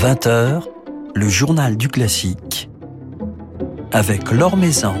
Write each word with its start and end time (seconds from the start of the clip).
20h, 0.00 0.62
le 1.14 1.28
journal 1.28 1.76
du 1.76 1.88
classique 1.88 2.70
avec 3.92 4.32
Laure 4.32 4.56
Maison 4.56 4.94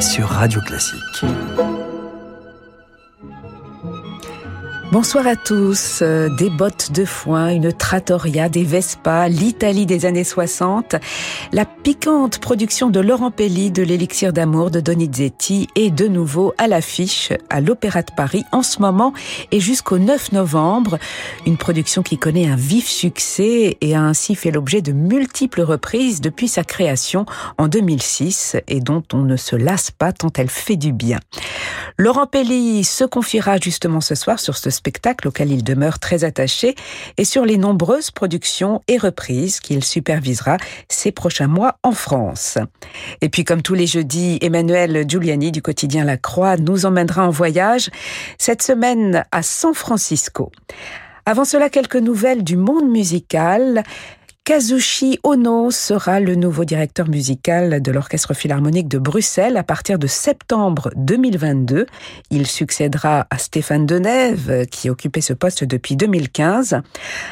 sur 0.00 0.26
Radio 0.26 0.60
Classique. 0.60 1.24
Bonsoir 4.90 5.28
à 5.28 5.36
tous. 5.36 6.02
Euh, 6.02 6.28
des 6.36 6.50
bottes 6.50 6.90
de 6.90 7.04
foin, 7.04 7.48
une 7.48 7.72
trattoria, 7.72 8.48
des 8.48 8.64
Vespa, 8.64 9.28
l'Italie 9.28 9.86
des 9.86 10.04
années 10.04 10.24
60, 10.24 10.96
la 11.52 11.64
piquante 11.84 12.38
production 12.38 12.88
de 12.88 12.98
Laurent 12.98 13.30
Pelli 13.30 13.70
de 13.70 13.82
l'élixir 13.82 14.32
d'amour 14.32 14.70
de 14.70 14.80
Donizetti 14.80 15.68
est 15.76 15.90
de 15.90 16.08
nouveau 16.08 16.54
à 16.56 16.66
l'affiche 16.66 17.30
à 17.50 17.60
l'Opéra 17.60 18.00
de 18.00 18.10
Paris 18.16 18.42
en 18.52 18.62
ce 18.62 18.80
moment 18.80 19.12
et 19.52 19.60
jusqu'au 19.60 19.98
9 19.98 20.32
novembre. 20.32 20.98
Une 21.44 21.58
production 21.58 22.02
qui 22.02 22.16
connaît 22.16 22.46
un 22.46 22.56
vif 22.56 22.88
succès 22.88 23.76
et 23.82 23.94
a 23.94 24.00
ainsi 24.00 24.34
fait 24.34 24.50
l'objet 24.50 24.80
de 24.80 24.92
multiples 24.92 25.60
reprises 25.60 26.22
depuis 26.22 26.48
sa 26.48 26.64
création 26.64 27.26
en 27.58 27.68
2006 27.68 28.56
et 28.66 28.80
dont 28.80 29.02
on 29.12 29.20
ne 29.20 29.36
se 29.36 29.54
lasse 29.54 29.90
pas 29.90 30.14
tant 30.14 30.32
elle 30.38 30.48
fait 30.48 30.76
du 30.76 30.94
bien. 30.94 31.20
Laurent 31.98 32.26
Pelli 32.26 32.82
se 32.82 33.04
confiera 33.04 33.58
justement 33.58 34.00
ce 34.00 34.14
soir 34.14 34.40
sur 34.40 34.56
ce 34.56 34.70
spectacle 34.70 35.28
auquel 35.28 35.52
il 35.52 35.62
demeure 35.62 35.98
très 35.98 36.24
attaché 36.24 36.74
et 37.18 37.24
sur 37.24 37.44
les 37.44 37.58
nombreuses 37.58 38.10
productions 38.10 38.80
et 38.88 38.96
reprises 38.96 39.60
qu'il 39.60 39.84
supervisera 39.84 40.56
ces 40.88 41.12
prochains 41.12 41.46
mois 41.46 41.73
en 41.82 41.92
France. 41.92 42.58
Et 43.20 43.28
puis 43.28 43.44
comme 43.44 43.62
tous 43.62 43.74
les 43.74 43.86
jeudis, 43.86 44.38
Emmanuel 44.40 45.04
Giuliani 45.08 45.52
du 45.52 45.62
quotidien 45.62 46.04
La 46.04 46.16
Croix 46.16 46.56
nous 46.56 46.86
emmènera 46.86 47.26
en 47.26 47.30
voyage 47.30 47.90
cette 48.38 48.62
semaine 48.62 49.24
à 49.32 49.42
San 49.42 49.74
Francisco. 49.74 50.50
Avant 51.26 51.44
cela, 51.44 51.70
quelques 51.70 51.96
nouvelles 51.96 52.44
du 52.44 52.56
monde 52.56 52.90
musical. 52.90 53.82
Kazushi 54.44 55.18
Ono 55.22 55.70
sera 55.70 56.20
le 56.20 56.34
nouveau 56.34 56.66
directeur 56.66 57.08
musical 57.08 57.80
de 57.80 57.90
l'Orchestre 57.90 58.34
Philharmonique 58.34 58.88
de 58.88 58.98
Bruxelles 58.98 59.56
à 59.56 59.62
partir 59.62 59.98
de 59.98 60.06
septembre 60.06 60.90
2022. 60.96 61.86
Il 62.28 62.46
succédera 62.46 63.26
à 63.30 63.38
Stéphane 63.38 63.86
Denève, 63.86 64.66
qui 64.66 64.90
occupait 64.90 65.22
ce 65.22 65.32
poste 65.32 65.64
depuis 65.64 65.96
2015. 65.96 66.82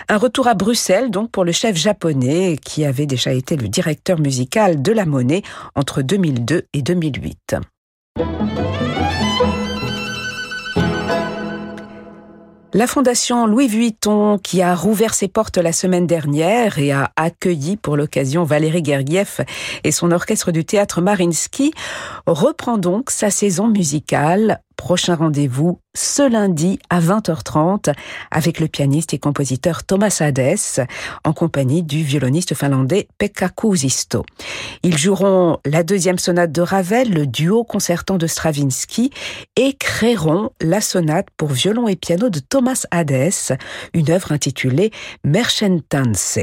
Un 0.08 0.16
retour 0.16 0.48
à 0.48 0.54
Bruxelles, 0.54 1.10
donc, 1.10 1.30
pour 1.30 1.44
le 1.44 1.52
chef 1.52 1.76
japonais, 1.76 2.56
qui 2.64 2.86
avait 2.86 3.04
déjà 3.04 3.34
été 3.34 3.56
le 3.56 3.68
directeur 3.68 4.18
musical 4.18 4.80
de 4.80 4.92
la 4.92 5.04
Monnaie 5.04 5.42
entre 5.74 6.00
2002 6.00 6.62
et 6.72 6.80
2008. 6.80 7.56
La 12.74 12.86
fondation 12.86 13.46
Louis 13.46 13.68
Vuitton, 13.68 14.38
qui 14.38 14.62
a 14.62 14.74
rouvert 14.74 15.12
ses 15.12 15.28
portes 15.28 15.58
la 15.58 15.72
semaine 15.72 16.06
dernière 16.06 16.78
et 16.78 16.90
a 16.90 17.12
accueilli 17.16 17.76
pour 17.76 17.98
l'occasion 17.98 18.44
Valérie 18.44 18.82
Gergiev 18.82 19.44
et 19.84 19.92
son 19.92 20.10
orchestre 20.10 20.52
du 20.52 20.64
théâtre 20.64 21.02
Marinsky, 21.02 21.74
reprend 22.24 22.78
donc 22.78 23.10
sa 23.10 23.28
saison 23.28 23.68
musicale. 23.68 24.62
Prochain 24.78 25.16
rendez-vous 25.16 25.81
ce 25.94 26.28
lundi 26.28 26.78
à 26.88 27.00
20h30 27.00 27.92
avec 28.30 28.60
le 28.60 28.68
pianiste 28.68 29.12
et 29.12 29.18
compositeur 29.18 29.84
Thomas 29.84 30.16
Hades 30.20 30.86
en 31.24 31.32
compagnie 31.32 31.82
du 31.82 32.02
violoniste 32.02 32.54
finlandais 32.54 33.08
Pekka 33.18 33.50
Kuusisto. 33.50 34.24
Ils 34.82 34.96
joueront 34.96 35.58
la 35.66 35.82
deuxième 35.82 36.18
sonate 36.18 36.50
de 36.50 36.62
Ravel, 36.62 37.10
le 37.10 37.26
duo 37.26 37.64
concertant 37.64 38.16
de 38.16 38.26
Stravinsky 38.26 39.10
et 39.56 39.74
créeront 39.74 40.50
la 40.62 40.80
sonate 40.80 41.28
pour 41.36 41.48
violon 41.48 41.88
et 41.88 41.96
piano 41.96 42.30
de 42.30 42.38
Thomas 42.40 42.84
Hades, 42.90 43.58
une 43.92 44.10
œuvre 44.10 44.32
intitulée 44.32 44.92
Merchentanse. 45.24 46.38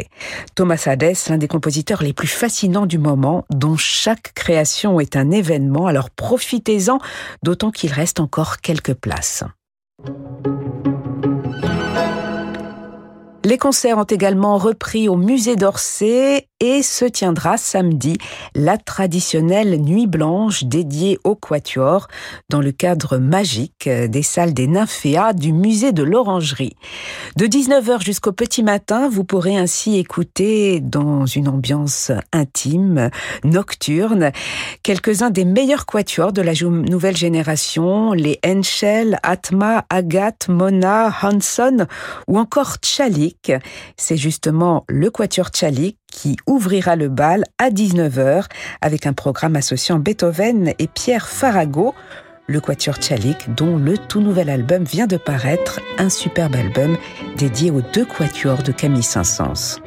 Thomas 0.54 0.84
Hades, 0.86 1.16
l'un 1.28 1.38
des 1.38 1.48
compositeurs 1.48 2.04
les 2.04 2.14
plus 2.14 2.28
fascinants 2.28 2.86
du 2.86 3.00
moment, 3.00 3.46
dont 3.50 3.78
chaque 3.78 4.34
création 4.36 5.00
est 5.00 5.16
un 5.16 5.32
événement, 5.32 5.88
alors 5.88 6.12
profitez-en, 6.12 7.00
d'autant 7.42 7.72
qu'il 7.72 7.92
reste 7.92 8.20
encore 8.20 8.62
quelques 8.62 8.94
places. 8.94 9.39
Les 13.46 13.58
concerts 13.58 13.98
ont 13.98 14.04
également 14.04 14.58
repris 14.58 15.10
au 15.10 15.16
musée 15.16 15.56
d'Orsay 15.56 16.49
et 16.60 16.82
se 16.82 17.06
tiendra 17.06 17.58
samedi 17.58 18.18
la 18.56 18.78
traditionnelle 18.78 19.82
nuit 19.82 20.08
blanche 20.08 20.64
dédiée 20.64 21.20
au 21.24 21.36
quatuor 21.36 22.08
dans 22.50 22.62
le 22.62 22.72
cadre 22.72 23.18
magique 23.18 23.88
des 23.88 24.24
salles 24.24 24.54
des 24.54 24.68
nymphéas 24.68 25.34
du 25.34 25.54
musée 25.54 25.92
de 25.92 26.04
l'Orangerie. 26.04 26.76
De 27.36 27.46
19h 27.46 28.04
jusqu'au 28.04 28.32
petit 28.32 28.64
matin, 28.64 29.10
vous 29.10 29.24
pourrez 29.24 29.58
ainsi 29.58 29.98
écouter 29.98 30.80
dans 30.80 31.26
une 31.26 31.48
ambiance 31.48 32.12
intime, 32.32 33.10
nocturne, 33.44 34.32
quelques-uns 34.84 35.30
des 35.30 35.46
meilleurs 35.46 35.86
quatuors 35.86 36.34
de 36.34 36.42
la 36.42 36.54
nouvelle 36.54 37.18
génération, 37.18 38.14
les 38.14 38.40
Henschel, 38.46 39.20
Atma, 39.24 39.86
Agathe, 39.90 40.48
Mona, 40.50 41.14
Hanson 41.22 41.86
ou 42.28 42.38
encore 42.38 42.76
Tchalik. 42.82 43.52
C'est 43.98 44.18
justement 44.18 44.86
le 44.88 45.10
quatuor 45.10 45.50
Tchalik 45.50 45.99
qui 46.12 46.38
ouvrira 46.48 46.96
le 46.96 47.10
bal 47.10 47.44
à 47.58 47.70
19h 47.70 48.46
avec 48.82 49.06
un 49.06 49.14
programme 49.14 49.56
associant 49.56 50.00
Beethoven 50.00 50.74
et 50.80 50.88
Pierre 50.88 51.28
Farago, 51.28 51.94
le 52.48 52.60
Quatuor 52.60 52.96
Tchalik, 52.96 53.54
dont 53.56 53.78
le 53.78 53.98
tout 53.98 54.22
nouvel 54.22 54.50
album 54.50 54.84
vient 54.84 55.08
de 55.08 55.18
paraître, 55.18 55.80
un 55.98 56.10
superbe 56.10 56.56
album 56.56 56.98
dédié 57.38 57.72
aux 57.72 57.82
deux 57.94 58.06
quatuors 58.06 58.64
de 58.64 58.72
Camille 58.72 59.04
Saint-Saëns. 59.04 59.80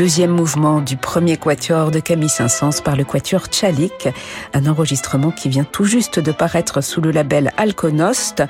Deuxième 0.00 0.30
mouvement 0.30 0.80
du 0.80 0.96
premier 0.96 1.36
quatuor 1.36 1.90
de 1.90 2.00
Camille 2.00 2.30
Saint-Saëns 2.30 2.80
par 2.82 2.96
le 2.96 3.04
quatuor 3.04 3.48
Tchalik, 3.48 4.08
un 4.54 4.66
enregistrement 4.66 5.30
qui 5.30 5.50
vient 5.50 5.64
tout 5.64 5.84
juste 5.84 6.18
de 6.18 6.32
paraître 6.32 6.80
sous 6.80 7.02
le 7.02 7.10
label 7.10 7.50
Alconost. 7.58 8.42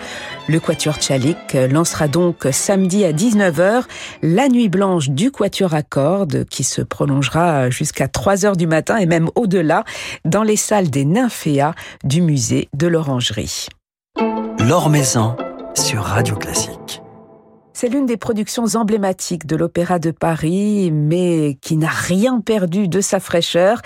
Le 0.48 0.60
quatuor 0.60 0.94
Tchalik 0.98 1.54
lancera 1.68 2.06
donc 2.06 2.46
samedi 2.52 3.04
à 3.04 3.12
19h 3.12 3.82
la 4.22 4.48
nuit 4.48 4.68
blanche 4.68 5.08
du 5.08 5.32
quatuor 5.32 5.74
à 5.74 5.82
cordes 5.82 6.44
qui 6.44 6.62
se 6.62 6.82
prolongera 6.82 7.68
jusqu'à 7.68 8.06
3 8.06 8.46
heures 8.46 8.56
du 8.56 8.68
matin 8.68 8.98
et 8.98 9.06
même 9.06 9.28
au-delà 9.34 9.82
dans 10.24 10.44
les 10.44 10.54
salles 10.54 10.88
des 10.88 11.04
Nymphéas 11.04 11.74
du 12.04 12.22
musée 12.22 12.68
de 12.76 12.86
l'Orangerie. 12.86 13.66
L'Or 14.60 14.88
Maison 14.88 15.36
sur 15.74 16.04
Radio 16.04 16.36
Classique. 16.36 17.02
C'est 17.80 17.88
l'une 17.88 18.04
des 18.04 18.18
productions 18.18 18.66
emblématiques 18.74 19.46
de 19.46 19.56
l'Opéra 19.56 19.98
de 19.98 20.10
Paris, 20.10 20.90
mais 20.92 21.56
qui 21.62 21.78
n'a 21.78 21.88
rien 21.88 22.42
perdu 22.42 22.88
de 22.88 23.00
sa 23.00 23.20
fraîcheur, 23.20 23.80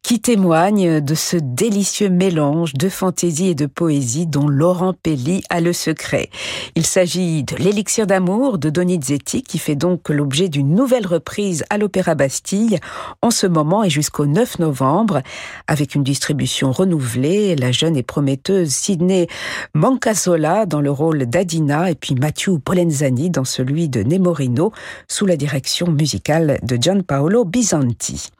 qui 0.00 0.18
témoigne 0.18 1.02
de 1.02 1.14
ce 1.14 1.36
délicieux 1.36 2.08
mélange 2.08 2.72
de 2.72 2.88
fantaisie 2.88 3.48
et 3.48 3.54
de 3.54 3.66
poésie 3.66 4.26
dont 4.26 4.48
Laurent 4.48 4.94
Pelli 4.94 5.42
a 5.50 5.60
le 5.60 5.74
secret. 5.74 6.30
Il 6.74 6.86
s'agit 6.86 7.44
de 7.44 7.56
l'élixir 7.56 8.06
d'amour 8.06 8.56
de 8.56 8.70
Donizetti, 8.70 9.42
qui 9.42 9.58
fait 9.58 9.76
donc 9.76 10.08
l'objet 10.08 10.48
d'une 10.48 10.74
nouvelle 10.74 11.06
reprise 11.06 11.64
à 11.68 11.76
l'Opéra 11.76 12.14
Bastille 12.14 12.78
en 13.20 13.30
ce 13.30 13.46
moment 13.46 13.84
et 13.84 13.90
jusqu'au 13.90 14.24
9 14.24 14.60
novembre, 14.60 15.20
avec 15.66 15.94
une 15.94 16.02
distribution 16.02 16.72
renouvelée, 16.72 17.56
la 17.56 17.72
jeune 17.72 17.98
et 17.98 18.02
prometteuse 18.02 18.70
Sidney 18.70 19.26
Mancasola 19.74 20.64
dans 20.64 20.80
le 20.80 20.90
rôle 20.90 21.26
d'Adina 21.26 21.90
et 21.90 21.94
puis 21.94 22.14
Mathieu 22.14 22.58
Polenzani 22.58 23.33
dans 23.34 23.44
celui 23.44 23.88
de 23.88 24.02
Nemorino, 24.02 24.72
sous 25.08 25.26
la 25.26 25.36
direction 25.36 25.90
musicale 25.90 26.58
de 26.62 26.76
Gianpaolo 26.76 27.44
Bisanti. 27.44 28.30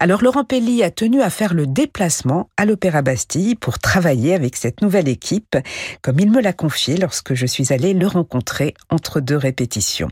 Alors 0.00 0.22
Laurent 0.22 0.44
Pelli 0.44 0.82
a 0.82 0.90
tenu 0.90 1.20
à 1.20 1.30
faire 1.30 1.54
le 1.54 1.66
déplacement 1.66 2.48
à 2.56 2.64
l'Opéra 2.64 3.02
Bastille 3.02 3.56
pour 3.56 3.78
travailler 3.78 4.34
avec 4.34 4.56
cette 4.56 4.80
nouvelle 4.80 5.08
équipe, 5.08 5.56
comme 6.02 6.20
il 6.20 6.30
me 6.30 6.40
l'a 6.40 6.52
confié 6.52 6.96
lorsque 6.96 7.34
je 7.34 7.46
suis 7.46 7.72
allée 7.72 7.94
le 7.94 8.06
rencontrer 8.06 8.74
entre 8.90 9.20
deux 9.20 9.36
répétitions. 9.36 10.10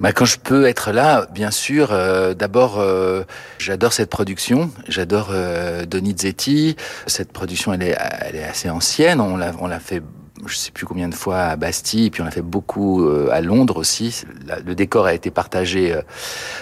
Bah, 0.00 0.12
quand 0.12 0.24
je 0.24 0.38
peux 0.38 0.66
être 0.66 0.90
là, 0.90 1.26
bien 1.32 1.50
sûr, 1.50 1.92
euh, 1.92 2.34
d'abord, 2.34 2.80
euh, 2.80 3.22
j'adore 3.58 3.92
cette 3.92 4.10
production, 4.10 4.70
j'adore 4.88 5.28
euh, 5.30 5.84
Donizetti. 5.84 6.76
Cette 7.06 7.32
production, 7.32 7.72
elle 7.72 7.82
est, 7.82 7.96
elle 8.20 8.36
est 8.36 8.44
assez 8.44 8.68
ancienne, 8.68 9.20
on 9.20 9.36
l'a 9.36 9.80
fait 9.80 10.02
je 10.46 10.56
sais 10.56 10.70
plus 10.70 10.86
combien 10.86 11.08
de 11.08 11.14
fois 11.14 11.38
à 11.38 11.56
Bastille, 11.56 12.06
et 12.06 12.10
puis 12.10 12.22
on 12.22 12.26
a 12.26 12.30
fait 12.30 12.42
beaucoup 12.42 13.04
euh, 13.04 13.28
à 13.30 13.40
Londres 13.40 13.76
aussi. 13.76 14.22
Le 14.64 14.74
décor 14.74 15.06
a 15.06 15.14
été 15.14 15.30
partagé 15.30 15.92
euh, 15.92 16.02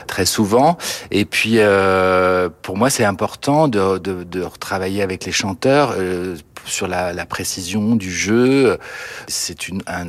très 0.07 0.27
souvent. 0.27 0.77
Et 1.11 1.25
puis 1.25 1.55
euh, 1.57 2.49
pour 2.63 2.77
moi, 2.77 2.91
c'est 2.91 3.05
important 3.05 3.69
de, 3.69 4.43
retravailler 4.43 5.03
avec 5.03 5.25
les 5.25 5.33
chanteurs 5.33 5.95
sur 6.65 6.89
la, 6.89 7.27
précision 7.27 7.97
du 7.97 8.11
jeu. 8.11 8.79
C'est 9.29 9.57
un, 9.87 10.09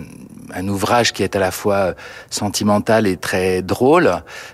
un, 0.53 0.67
ouvrage 0.67 1.13
qui 1.13 1.24
est 1.24 1.35
à 1.35 1.39
la 1.39 1.51
fois 1.51 1.94
sentimental 2.29 3.07
et 3.07 3.17
très 3.17 3.62
drôle, 3.62 4.12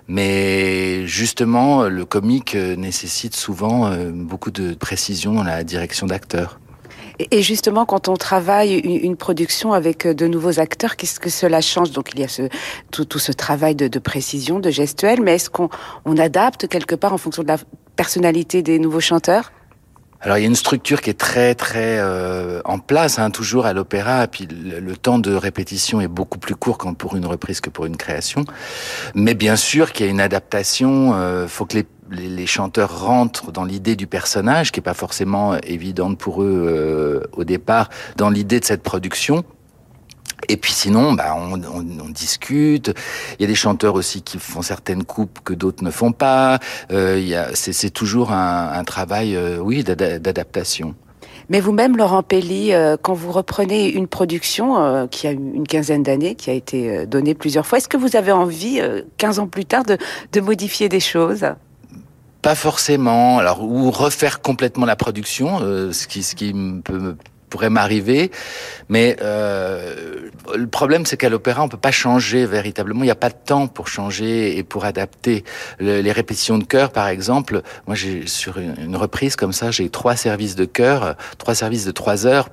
mais 0.07 1.07
justement, 1.07 1.83
le 1.83 2.05
comique 2.05 2.55
nécessite 2.55 3.35
souvent 3.35 3.91
beaucoup 4.11 4.51
de 4.51 4.73
précision 4.73 5.33
dans 5.33 5.43
la 5.43 5.63
direction 5.63 6.07
d'acteurs. 6.07 6.59
Et 7.19 7.41
justement, 7.41 7.85
quand 7.85 8.09
on 8.09 8.15
travaille 8.15 8.75
une, 8.75 9.17
production 9.17 9.73
avec 9.73 10.05
euh, 10.05 10.13
de 10.13 10.27
nouveaux 10.27 10.59
acteurs, 10.59 10.95
qu'est-ce 10.95 11.19
que 11.19 11.29
cela 11.29 11.61
change? 11.61 11.91
Donc 11.91 12.11
il 12.13 12.19
y 12.19 12.23
a 12.23 12.27
ce, 12.27 12.43
tout, 12.91 13.05
tout 13.05 13.19
ce 13.19 13.31
travail 13.31 13.75
de, 13.75 13.87
de, 13.87 13.99
précision, 13.99 14.59
de 14.59 14.69
gestuel, 14.69 15.21
mais 15.21 15.35
est-ce 15.35 15.49
qu'on 15.49 15.69
on 16.05 16.17
adapte 16.17 16.67
quelque 16.67 16.93
part 16.93 17.13
en 17.13 17.17
fonction 17.17 17.41
de 17.41 17.47
la 17.47 17.57
personnalité 17.95 18.61
des 18.61 18.77
nouveaux 18.77 18.99
chanteurs? 18.99 19.51
Alors 20.21 20.37
il 20.37 20.41
y 20.41 20.43
a 20.43 20.47
une 20.47 20.55
structure 20.55 21.01
qui 21.01 21.09
est 21.09 21.19
très 21.19 21.55
très 21.55 21.99
euh, 21.99 22.61
en 22.65 22.79
place, 22.79 23.19
hein, 23.19 23.30
toujours 23.30 23.65
à 23.65 23.73
l'opéra, 23.73 24.27
puis 24.27 24.47
le, 24.47 24.97
temps 24.97 25.19
de 25.19 25.33
répétition 25.33 26.01
est 26.01 26.07
beaucoup 26.07 26.39
plus 26.39 26.56
court 26.56 26.77
quand 26.77 26.94
pour 26.94 27.15
une 27.15 27.25
reprise 27.25 27.61
que 27.61 27.69
pour 27.69 27.85
une 27.85 27.97
création. 27.97 28.44
Mais 29.13 29.35
bien 29.35 29.56
sûr 29.56 29.94
qu'il 29.94 30.06
y 30.06 30.09
a 30.09 30.11
une 30.11 30.21
adaptation, 30.21 31.13
euh, 31.13 31.47
faut 31.47 31.65
que 31.65 31.77
les 31.77 31.85
les, 32.11 32.45
chanteurs 32.45 33.01
rentrent 33.01 33.51
dans 33.51 33.65
l'idée 33.65 33.95
du 33.95 34.07
personnage, 34.07 34.71
qui 34.71 34.80
est 34.80 34.83
pas 34.83 34.94
forcément 34.94 35.57
évidente 35.57 36.18
pour 36.18 36.42
eux 36.42 36.65
euh, 36.68 37.27
au 37.33 37.44
départ, 37.44 37.89
dans 38.15 38.30
l'idée 38.30 38.59
de 38.59 38.65
cette 38.65 38.83
production. 38.83 39.44
Et 40.49 40.57
puis 40.57 40.71
sinon, 40.71 41.13
bah, 41.13 41.35
on, 41.35 41.61
on, 41.63 41.85
on, 42.06 42.09
discute. 42.09 42.94
Il 43.37 43.41
y 43.41 43.45
a 43.45 43.47
des 43.47 43.56
chanteurs 43.56 43.95
aussi 43.95 44.21
qui 44.21 44.37
font 44.37 44.61
certaines 44.61 45.03
coupes 45.03 45.39
que 45.44 45.53
d'autres 45.53 45.83
ne 45.83 45.91
font 45.91 46.11
pas. 46.11 46.59
Euh, 46.91 47.51
c'est 47.53 47.89
toujours 47.89 48.31
un, 48.31 48.71
un 48.71 48.83
travail, 48.83 49.35
euh, 49.35 49.57
oui, 49.57 49.83
d'adaptation. 49.83 50.95
Mais 51.49 51.61
vous-même, 51.61 51.95
Laurent 51.95 52.23
Pelli, 52.23 52.73
euh, 52.73 52.97
quand 53.01 53.13
vous 53.13 53.31
reprenez 53.31 53.89
une 53.89 54.07
production 54.07 54.81
euh, 54.81 55.07
qui 55.07 55.27
a 55.27 55.31
une 55.31 55.65
quinzaine 55.65 56.03
d'années, 56.03 56.35
qui 56.35 56.49
a 56.49 56.53
été 56.53 56.89
euh, 56.89 57.06
donnée 57.06 57.35
plusieurs 57.35 57.65
fois, 57.65 57.77
est-ce 57.77 57.87
que 57.87 57.97
vous 57.97 58.15
avez 58.15 58.31
envie, 58.31 58.81
15 59.17 59.39
ans 59.39 59.47
plus 59.47 59.65
tard, 59.65 59.83
de, 59.83 59.97
de 60.33 60.41
modifier 60.41 60.89
des 60.89 60.99
choses? 60.99 61.45
Pas 62.41 62.56
forcément. 62.56 63.39
Alors 63.39 63.63
ou 63.63 63.89
refaire 63.91 64.41
complètement 64.41 64.85
la 64.85 64.95
production, 64.95 65.59
ce 65.59 66.07
qui 66.07 66.23
ce 66.23 66.35
qui 66.35 66.53
peut 66.83 67.15
pourrait 67.49 67.69
m'arriver, 67.69 68.31
mais 68.89 69.16
euh, 69.21 70.30
le 70.56 70.68
problème 70.68 71.06
c'est 71.06 71.18
qu'à 71.18 71.30
l'opéra 71.30 71.63
on 71.63 71.69
peut 71.69 71.77
pas 71.77 71.92
changer 71.92 72.45
véritablement. 72.45 73.04
Il 73.04 73.07
n'y 73.07 73.11
a 73.11 73.16
pas 73.16 73.30
de 73.30 73.35
temps 73.45 73.68
pour 73.68 73.87
changer 73.87 74.57
et 74.57 74.63
pour 74.63 74.85
adapter 74.85 75.44
le, 75.80 76.01
les 76.01 76.11
répétitions 76.11 76.57
de 76.57 76.63
chœur, 76.63 76.92
par 76.92 77.07
exemple. 77.07 77.61
Moi, 77.85 77.95
j'ai 77.95 78.27
sur 78.27 78.57
une, 78.57 78.75
une 78.81 78.95
reprise 78.95 79.35
comme 79.35 79.54
ça, 79.54 79.71
j'ai 79.71 79.89
trois 79.89 80.16
services 80.16 80.56
de 80.56 80.66
chœur, 80.66 81.16
trois 81.37 81.56
services 81.56 81.85
de 81.85 81.92
trois 81.92 82.25
heures 82.25 82.49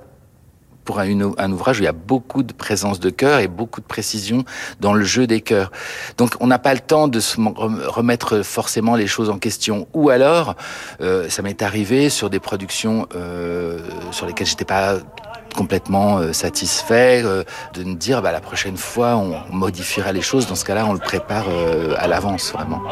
pour 0.84 1.00
un, 1.00 1.32
un, 1.38 1.52
ouvrage 1.52 1.78
où 1.78 1.82
il 1.82 1.86
y 1.86 1.88
a 1.88 1.92
beaucoup 1.92 2.42
de 2.42 2.52
présence 2.52 3.00
de 3.00 3.10
cœur 3.10 3.40
et 3.40 3.48
beaucoup 3.48 3.80
de 3.80 3.86
précision 3.86 4.44
dans 4.80 4.92
le 4.92 5.04
jeu 5.04 5.26
des 5.26 5.40
chœurs. 5.40 5.70
Donc 6.16 6.34
on 6.40 6.46
n'a 6.46 6.58
pas 6.58 6.74
le 6.74 6.80
temps 6.80 7.08
de 7.08 7.20
se 7.20 7.36
remettre 7.40 8.42
forcément 8.42 8.96
les 8.96 9.06
choses 9.06 9.30
en 9.30 9.38
question. 9.38 9.86
Ou 9.94 10.10
alors, 10.10 10.56
euh, 11.00 11.28
ça 11.28 11.42
m'est 11.42 11.62
arrivé 11.62 12.08
sur 12.10 12.30
des 12.30 12.40
productions 12.40 13.06
euh, 13.14 13.78
sur 14.10 14.26
lesquelles 14.26 14.46
j'étais 14.46 14.64
pas 14.64 14.98
complètement 15.54 16.18
euh, 16.18 16.32
satisfait 16.32 17.22
euh, 17.24 17.44
de 17.72 17.84
me 17.84 17.94
dire 17.94 18.20
bah, 18.20 18.32
la 18.32 18.40
prochaine 18.40 18.76
fois 18.76 19.16
on 19.16 19.54
modifiera 19.54 20.12
les 20.12 20.20
choses 20.20 20.46
dans 20.46 20.54
ce 20.54 20.64
cas-là 20.64 20.84
on 20.86 20.92
le 20.92 20.98
prépare 20.98 21.46
euh, 21.48 21.94
à 21.98 22.06
l'avance 22.06 22.52
vraiment 22.52 22.82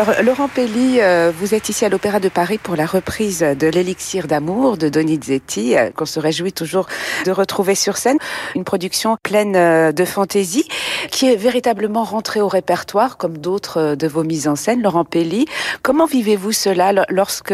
Alors, 0.00 0.22
Laurent 0.22 0.48
Pelli, 0.48 0.98
euh, 1.02 1.30
vous 1.30 1.54
êtes 1.54 1.68
ici 1.68 1.84
à 1.84 1.90
l'Opéra 1.90 2.20
de 2.20 2.30
Paris 2.30 2.56
pour 2.56 2.74
la 2.74 2.86
reprise 2.86 3.40
de 3.40 3.66
l'Élixir 3.66 4.28
d'amour 4.28 4.78
de 4.78 4.88
Donizetti, 4.88 5.76
euh, 5.76 5.90
qu'on 5.90 6.06
se 6.06 6.18
réjouit 6.18 6.54
toujours 6.54 6.86
de 7.26 7.30
retrouver 7.30 7.74
sur 7.74 7.98
scène. 7.98 8.16
Une 8.54 8.64
production 8.64 9.18
pleine 9.22 9.56
euh, 9.56 9.92
de 9.92 10.06
fantaisie, 10.06 10.66
qui 11.10 11.30
est 11.30 11.36
véritablement 11.36 12.02
rentrée 12.02 12.40
au 12.40 12.48
répertoire, 12.48 13.18
comme 13.18 13.36
d'autres 13.36 13.94
de 13.94 14.08
vos 14.08 14.24
mises 14.24 14.48
en 14.48 14.56
scène. 14.56 14.80
Laurent 14.80 15.04
Pelli, 15.04 15.44
comment 15.82 16.06
vivez-vous 16.06 16.52
cela 16.52 16.94
lorsque 17.10 17.52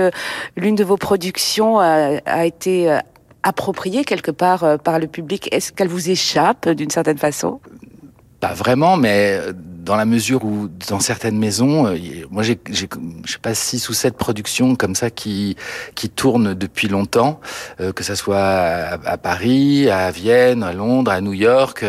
l'une 0.57 0.77
de 0.77 0.85
vos 0.85 0.97
productions 0.97 1.81
a, 1.81 2.21
a 2.27 2.47
été 2.47 2.97
appropriée 3.43 4.05
quelque 4.05 4.31
part 4.31 4.79
par 4.85 5.01
le 5.01 5.09
public? 5.09 5.49
Est-ce 5.51 5.73
qu'elle 5.73 5.89
vous 5.89 6.11
échappe 6.11 6.69
d'une 6.69 6.91
certaine 6.91 7.19
façon? 7.19 7.59
Pas 8.41 8.53
vraiment, 8.53 8.97
mais 8.97 9.41
dans 9.87 9.97
la 9.97 10.05
mesure 10.05 10.45
où 10.45 10.69
dans 10.91 11.01
certaines 11.01 11.39
maisons, 11.39 11.87
euh, 11.87 11.97
moi 12.31 12.43
j'ai, 12.43 12.59
je 12.71 12.81
sais 12.81 13.39
pas 13.41 13.55
six 13.55 13.89
ou 13.89 13.95
sept 13.95 14.17
productions 14.17 14.75
comme 14.75 14.95
ça 14.97 15.11
qui 15.11 15.57
qui 15.95 16.11
tournent 16.11 16.53
depuis 16.53 16.89
longtemps, 16.89 17.41
euh, 17.81 17.93
que 17.93 18.03
ça 18.03 18.17
soit 18.17 18.37
à, 18.37 19.17
Paris, 19.17 19.89
à 19.89 20.11
Vienne, 20.11 20.65
à 20.65 20.73
Londres, 20.73 21.13
à 21.13 21.21
New 21.21 21.33
York, 21.33 21.85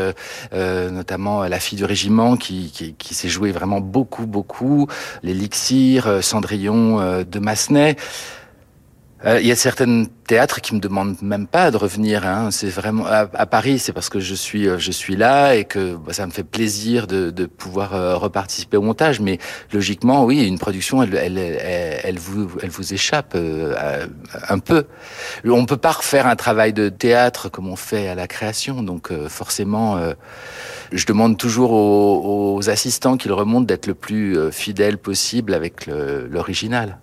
euh, 0.53 0.91
notamment 0.91 1.43
La 1.43 1.59
fille 1.59 1.77
du 1.77 1.85
régiment 1.85 2.37
qui 2.37 2.71
qui, 2.71 2.93
qui 2.93 3.13
s'est 3.15 3.29
joué 3.29 3.51
vraiment 3.51 3.81
beaucoup 3.81 4.27
beaucoup, 4.27 4.87
l'élixir, 5.23 6.23
Cendrillon 6.23 7.23
de 7.23 7.39
Massenet. 7.39 7.97
Euh, 9.25 9.39
il 9.41 9.47
y 9.47 9.51
a 9.51 9.55
certains 9.55 10.05
théâtres 10.27 10.61
qui 10.61 10.75
me 10.75 10.79
demandent 10.79 11.19
même 11.23 11.47
pas 11.47 11.71
de 11.71 11.77
revenir. 11.77 12.27
Hein. 12.27 12.51
C'est 12.51 12.69
vraiment 12.69 13.05
à, 13.07 13.45
Paris, 13.47 13.79
c'est 13.79 13.91
parce 13.91 14.09
que 14.09 14.19
je 14.19 14.35
suis 14.35 14.67
euh, 14.67 14.77
je 14.77 14.91
suis 14.91 15.15
là 15.15 15.55
et 15.55 15.65
que 15.65 15.95
bah, 15.95 16.13
ça 16.13 16.27
me 16.27 16.31
fait 16.31 16.43
plaisir 16.43 17.07
de, 17.07 17.31
de 17.31 17.45
pouvoir 17.47 17.95
euh, 17.95 18.15
reparticiper 18.15 18.77
au 18.77 18.83
montage. 18.83 19.19
Mais 19.19 19.39
logiquement, 19.73 20.23
oui, 20.23 20.45
une 20.45 20.59
production, 20.59 21.01
elle 21.01 21.15
elle, 21.15 21.37
elle, 21.37 22.19
vous 22.19 22.47
elle 22.61 22.69
vous 22.69 22.93
échappe 22.93 23.35
un 24.49 24.59
peu. 24.59 24.85
On 25.45 25.65
peut 25.65 25.77
pas 25.77 25.93
refaire 25.93 26.27
un 26.27 26.35
travail 26.35 26.73
de 26.73 26.89
théâtre 26.89 27.49
comme 27.49 27.67
on 27.67 27.75
fait 27.75 28.07
à 28.07 28.15
la 28.15 28.27
création. 28.27 28.83
Donc 28.83 29.11
forcément, 29.29 29.99
je 30.91 31.05
demande 31.05 31.37
toujours 31.37 31.71
aux, 31.71 32.55
aux 32.55 32.69
assistants 32.69 33.17
qu'ils 33.17 33.33
remontent 33.33 33.65
d'être 33.65 33.87
le 33.87 33.95
plus 33.95 34.37
fidèle 34.51 34.99
possible 34.99 35.53
avec 35.55 35.87
l'original. 35.87 36.99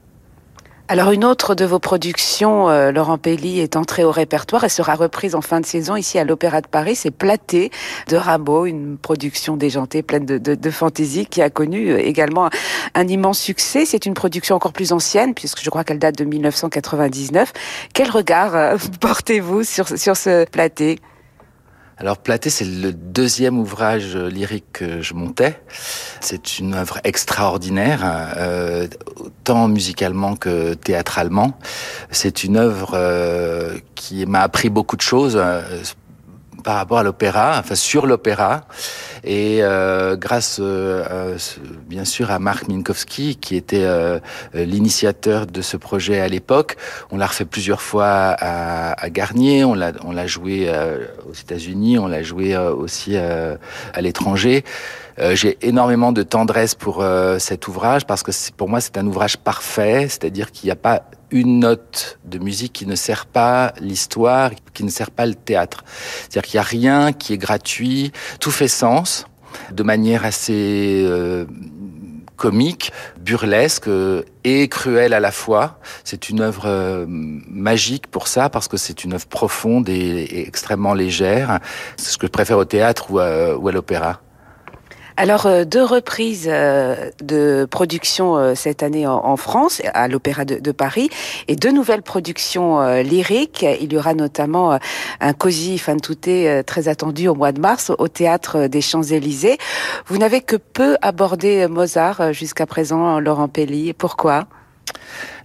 Alors 0.87 1.13
une 1.13 1.25
autre 1.25 1.55
de 1.55 1.65
vos 1.65 1.79
productions, 1.79 2.69
euh, 2.69 2.93
Laurent 2.93 3.17
Pelli, 3.17 3.59
est 3.59 3.75
entrée 3.75 4.05
au 4.05 4.11
répertoire 4.11 4.65
et 4.65 4.69
sera 4.69 4.95
reprise 4.95 5.35
en 5.35 5.41
fin 5.41 5.61
de 5.61 5.65
saison 5.65 5.97
ici 5.97 6.19
à 6.19 6.25
l'Opéra 6.25 6.61
de 6.61 6.67
Paris. 6.67 6.95
C'est 6.95 7.11
Platé 7.11 7.71
de 8.09 8.17
Rameau, 8.17 8.67
une 8.67 8.99
production 8.99 9.57
déjantée 9.57 10.03
pleine 10.03 10.27
de, 10.27 10.37
de, 10.37 10.71
fantaisie 10.71 11.25
qui 11.25 11.41
a 11.41 11.49
connu 11.49 11.89
euh, 11.89 11.99
également 11.99 12.51
un 12.95 13.09
immense 13.09 13.39
succès. 13.39 13.87
C'est 13.87 14.05
une 14.05 14.13
production 14.13 14.57
encore 14.57 14.75
plus 14.75 14.93
ancienne 14.93 15.33
puisque 15.33 15.65
je 15.65 15.71
crois 15.71 15.85
qu'elle 15.85 15.99
date 15.99 16.19
de 16.19 16.25
1999. 16.25 17.55
Quel 17.95 18.11
regard 18.11 18.55
euh, 18.55 18.77
portez-vous 19.01 19.65
sur, 19.65 19.89
sur 19.89 20.19
ce 20.19 20.45
Platé? 20.45 21.01
Alors 21.97 22.19
Platé, 22.19 22.51
c'est 22.51 22.65
le 22.65 22.93
deuxième 22.93 23.57
ouvrage 23.57 24.17
lyrique 24.17 24.65
que 24.73 25.01
je 25.01 25.15
montais. 25.15 25.61
C'est 26.21 26.59
une 26.59 26.75
œuvre 26.75 26.99
extraordinaire, 27.05 28.03
euh, 28.37 28.89
tant 29.45 29.69
musicalement 29.69 30.35
que 30.35 30.75
théâtralement. 30.75 31.57
C'est 32.11 32.43
une 32.43 32.57
œuvre 32.57 32.93
euh, 32.95 33.79
qui 33.95 34.27
m'a 34.27 34.41
appris 34.41 34.71
beaucoup 34.71 34.97
de 34.97 35.03
choses 35.03 35.37
euh, 35.37 35.63
par 36.65 36.77
rapport 36.77 36.99
à 36.99 37.03
l'opéra, 37.05 37.57
enfin 37.59 37.77
sur 37.77 38.07
l'opéra. 38.07 38.63
Et 39.23 39.59
euh, 39.63 40.17
grâce, 40.17 40.59
euh, 40.61 41.37
bien 41.87 42.05
sûr, 42.05 42.31
à 42.31 42.39
Marc 42.39 42.67
Minkowski, 42.69 43.37
qui 43.37 43.55
était 43.55 43.85
euh, 43.85 44.19
l'initiateur 44.55 45.47
de 45.47 45.63
ce 45.63 45.77
projet 45.77 46.21
à 46.21 46.29
l'époque, 46.29 46.77
on 47.11 47.19
l'a 47.19 47.27
refait 47.27 47.45
plusieurs 47.45 47.81
fois 47.81 48.07
à, 48.07 48.93
à 49.01 49.11
Garnier, 49.11 49.65
on 49.65 49.75
l'a, 49.75 49.93
on 50.05 50.13
l'a 50.13 50.27
joué 50.27 50.71
aux 51.29 51.35
États-Unis, 51.35 51.99
on 51.99 52.09
l'a 52.09 52.23
joué 52.23 52.57
aussi 52.57 53.17
à 53.17 54.01
l'étranger. 54.01 54.65
J'ai 55.19 55.59
énormément 55.67 56.13
de 56.13 56.23
tendresse 56.23 56.75
pour 56.75 57.05
cet 57.39 57.69
ouvrage 57.69 58.05
parce 58.05 58.23
que 58.23 58.33
pour 58.57 58.69
moi 58.69 58.81
c'est 58.81 58.99
un 58.99 59.07
ouvrage 59.07 59.37
parfait, 59.37 60.09
c'est-à-dire 60.09 60.51
qu'il 60.51 60.67
n'y 60.67 60.73
a 60.73 60.77
pas 60.77 61.05
une 61.35 61.59
note 61.59 62.19
de 62.25 62.39
musique 62.39 62.73
qui 62.73 62.87
ne 62.87 62.95
sert 62.95 63.27
pas 63.27 63.75
l'histoire, 63.81 64.53
qui 64.73 64.85
ne 64.85 64.91
sert 64.91 65.11
pas 65.11 65.27
le 65.27 65.35
théâtre. 65.35 65.85
C'est-à-dire 66.23 66.43
qu'il 66.43 66.59
n'y 66.59 66.61
a 66.61 66.69
rien 66.69 67.13
qui 67.13 67.33
est 67.33 67.39
gratuit, 67.39 68.13
tout 68.39 68.53
fait 68.53 68.69
sens, 68.69 69.27
de 69.73 69.83
manière 69.83 70.25
assez 70.25 71.03
euh, 71.05 71.45
comique, 72.37 72.93
burlesque 73.21 73.89
euh, 73.89 74.23
et 74.45 74.69
cruelle 74.69 75.13
à 75.13 75.21
la 75.21 75.33
fois. 75.33 75.81
C'est 76.05 76.29
une 76.29 76.41
œuvre 76.41 76.65
euh, 76.67 77.05
magique 77.09 78.07
pour 78.07 78.29
ça, 78.29 78.49
parce 78.49 78.69
que 78.69 78.77
c'est 78.77 79.03
une 79.05 79.15
œuvre 79.15 79.27
profonde 79.27 79.89
et, 79.89 80.47
extrêmement 80.47 80.95
légère. 80.95 81.59
C'est 81.97 82.13
ce 82.13 82.19
que 82.19 82.29
je 82.29 82.33
préfère 82.33 82.59
au 82.59 82.65
théâtre 82.65 83.11
ou 83.11 83.19
à 83.19 83.73
l'opéra. 83.73 84.21
Alors, 85.17 85.47
euh, 85.47 85.65
deux 85.65 85.85
reprises 85.85 86.49
euh, 86.51 87.11
de 87.23 87.69
production 87.71 88.37
euh, 88.37 88.55
cette 88.57 88.83
année 88.83 89.07
en, 89.07 89.37
France, 89.37 89.81
à 89.95 90.09
l'Opéra 90.09 90.45
de, 90.45 90.73
Paris, 90.73 91.09
et 91.47 91.55
deux 91.55 91.71
nouvelles 91.71 92.03
productions 92.03 92.85
lyriques. 93.03 93.65
Il 93.81 93.93
y 93.93 93.97
aura 93.97 94.15
notamment 94.15 94.79
un 95.21 95.33
cosy 95.33 95.79
fan 95.79 96.01
touté 96.01 96.63
très 96.67 96.89
attendu 96.89 97.29
au 97.29 97.35
mois 97.35 97.53
de 97.53 97.61
mars 97.61 97.93
au 97.99 98.09
Théâtre 98.09 98.67
des 98.67 98.81
Champs-Élysées. 98.81 99.59
Vous 100.07 100.19
n'avez 100.19 100.41
que 100.41 100.57
peu 100.57 100.97
abordé 101.03 101.67
Mozart 101.67 102.33
jusqu'à 102.33 102.67
présent, 102.67 103.21
Laurent 103.21 103.49
Pelli. 103.49 103.93
Pourquoi? 103.93 104.47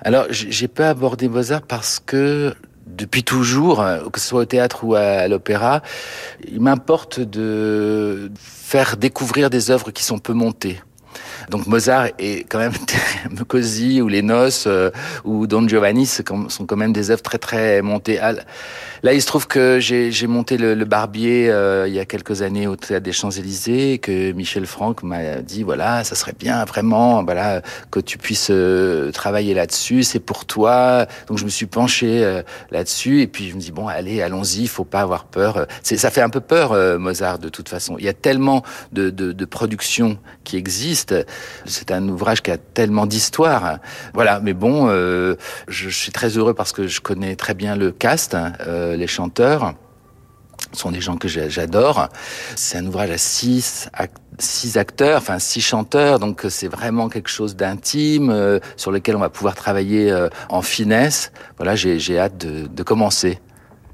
Alors, 0.01 0.25
j'ai 0.29 0.67
peu 0.67 0.85
abordé 0.85 1.27
Mozart 1.27 1.63
parce 1.63 1.99
que 1.99 2.53
depuis 2.89 3.23
toujours, 3.23 3.83
que 4.11 4.19
ce 4.19 4.27
soit 4.27 4.41
au 4.41 4.45
théâtre 4.45 4.83
ou 4.83 4.95
à 4.95 5.27
l'opéra, 5.27 5.81
il 6.47 6.59
m'importe 6.59 7.19
de 7.19 8.31
faire 8.35 8.97
découvrir 8.97 9.49
des 9.49 9.71
œuvres 9.71 9.91
qui 9.91 10.03
sont 10.03 10.19
peu 10.19 10.33
montées. 10.33 10.81
Donc 11.49 11.65
Mozart 11.67 12.07
est 12.19 12.47
quand 12.47 12.59
même 12.59 12.73
Così 13.47 14.01
ou 14.01 14.07
Les 14.07 14.21
Noces 14.21 14.65
euh, 14.67 14.91
ou 15.23 15.47
Don 15.47 15.67
Giovanni 15.67 16.05
sont 16.05 16.65
quand 16.67 16.75
même 16.75 16.93
des 16.93 17.11
œuvres 17.11 17.21
très 17.21 17.37
très 17.37 17.81
montées. 17.81 18.19
Ah, 18.19 18.33
là, 19.03 19.13
il 19.13 19.21
se 19.21 19.27
trouve 19.27 19.47
que 19.47 19.79
j'ai 19.79 20.27
monté 20.27 20.57
le, 20.57 20.75
le 20.75 20.85
Barbier 20.85 21.49
euh, 21.49 21.87
il 21.87 21.93
y 21.93 21.99
a 21.99 22.05
quelques 22.05 22.41
années 22.41 22.67
au 22.67 22.75
théâtre 22.75 23.03
des 23.03 23.11
Champs 23.11 23.31
Élysées, 23.31 23.97
que 23.97 24.31
Michel 24.31 24.65
Franck 24.65 25.03
m'a 25.03 25.37
dit 25.41 25.63
voilà, 25.63 26.03
ça 26.03 26.15
serait 26.15 26.35
bien 26.37 26.63
vraiment, 26.65 27.23
voilà, 27.23 27.61
que 27.91 27.99
tu 27.99 28.17
puisses 28.17 28.49
euh, 28.51 29.11
travailler 29.11 29.53
là-dessus, 29.53 30.03
c'est 30.03 30.19
pour 30.19 30.45
toi. 30.45 31.07
Donc 31.27 31.37
je 31.37 31.45
me 31.45 31.49
suis 31.49 31.65
penché 31.65 32.41
là-dessus 32.71 33.21
et 33.21 33.27
puis 33.27 33.49
je 33.49 33.55
me 33.55 33.59
dis 33.59 33.71
bon, 33.71 33.87
allez, 33.87 34.21
allons-y, 34.21 34.67
faut 34.67 34.83
pas 34.83 35.01
avoir 35.01 35.25
peur. 35.25 35.65
Ça 35.81 36.11
fait 36.11 36.21
un 36.21 36.29
peu 36.29 36.41
peur 36.41 36.99
Mozart 36.99 37.39
de 37.39 37.49
toute 37.49 37.69
façon. 37.69 37.95
Il 37.97 38.05
y 38.05 38.09
a 38.09 38.13
tellement 38.13 38.63
de, 38.91 39.09
de, 39.09 39.31
de 39.31 39.45
productions 39.45 40.17
qui 40.43 40.57
existent 40.57 41.15
c'est 41.65 41.91
un 41.91 42.07
ouvrage 42.07 42.41
qui 42.41 42.51
a 42.51 42.57
tellement 42.57 43.05
d'histoire. 43.05 43.79
Voilà, 44.13 44.39
mais 44.39 44.53
bon, 44.53 44.87
euh, 44.89 45.35
je, 45.67 45.89
suis 45.89 46.11
très 46.11 46.37
heureux 46.37 46.53
parce 46.53 46.71
que 46.71 46.87
je 46.87 47.01
connais 47.01 47.35
très 47.35 47.53
bien 47.53 47.75
le 47.75 47.91
cast, 47.91 48.35
hein, 48.35 48.53
euh, 48.67 48.95
les 48.95 49.07
chanteurs 49.07 49.73
sont 50.71 50.91
des 50.91 51.01
gens 51.01 51.17
que 51.17 51.27
j'adore. 51.27 52.09
C'est 52.55 52.77
un 52.77 52.85
ouvrage 52.85 53.09
à 53.09 53.17
six, 53.17 53.89
six 54.37 54.77
acteurs, 54.77 55.17
enfin 55.17 55.39
six 55.39 55.61
chanteurs, 55.61 56.19
donc 56.19 56.45
c'est 56.49 56.67
vraiment 56.67 57.09
quelque 57.09 57.29
chose 57.29 57.55
d'intime 57.55 58.29
euh, 58.29 58.59
sur 58.75 58.91
lequel 58.91 59.15
on 59.15 59.19
va 59.19 59.29
pouvoir 59.29 59.55
travailler 59.55 60.13
en 60.49 60.61
finesse. 60.61 61.31
Voilà, 61.57 61.75
j'ai 61.75 62.19
hâte 62.19 62.37
de, 62.37 62.67
de 62.67 62.83
commencer. 62.83 63.39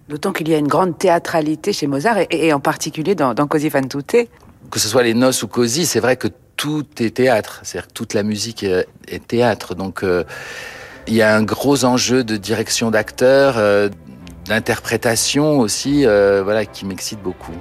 D'autant 0.08 0.34
qu'il 0.34 0.50
y 0.50 0.54
a 0.54 0.58
une 0.58 0.68
grande 0.68 0.98
théâtralité 1.00 1.74
chez 1.74 1.88
Mozart 1.88 2.18
et, 2.30 2.54
en 2.54 2.60
particulier 2.60 3.16
dans, 3.16 3.34
dans 3.34 3.48
Così 3.48 3.72
fan 3.72 3.88
tutte. 3.88 4.30
Que 4.70 4.80
ce 4.80 4.88
soit 4.88 5.02
les 5.02 5.16
noces 5.16 5.42
ou 5.42 5.48
Così, 5.48 5.88
c'est 5.88 6.00
vrai 6.00 6.16
que 6.16 6.28
tout 6.56 6.86
est 7.00 7.16
théâtre, 7.16 7.62
c'est-à-dire 7.64 7.92
toute 7.92 8.14
la 8.14 8.24
musique 8.24 8.64
est, 8.64 8.88
théâtre. 9.28 9.76
Donc 9.76 10.04
euh, 10.04 10.24
il 11.08 11.14
y 11.14 11.22
a 11.22 11.36
un 11.36 11.44
gros 11.44 11.86
enjeu 11.86 12.24
de 12.24 12.38
direction 12.38 12.92
d'acteur, 12.92 13.56
euh, 13.58 13.90
d'interprétation 14.46 15.60
aussi, 15.60 16.06
euh, 16.06 16.42
voilà, 16.44 16.66
qui 16.66 16.86
m'excite 16.86 17.22
beaucoup. 17.22 17.54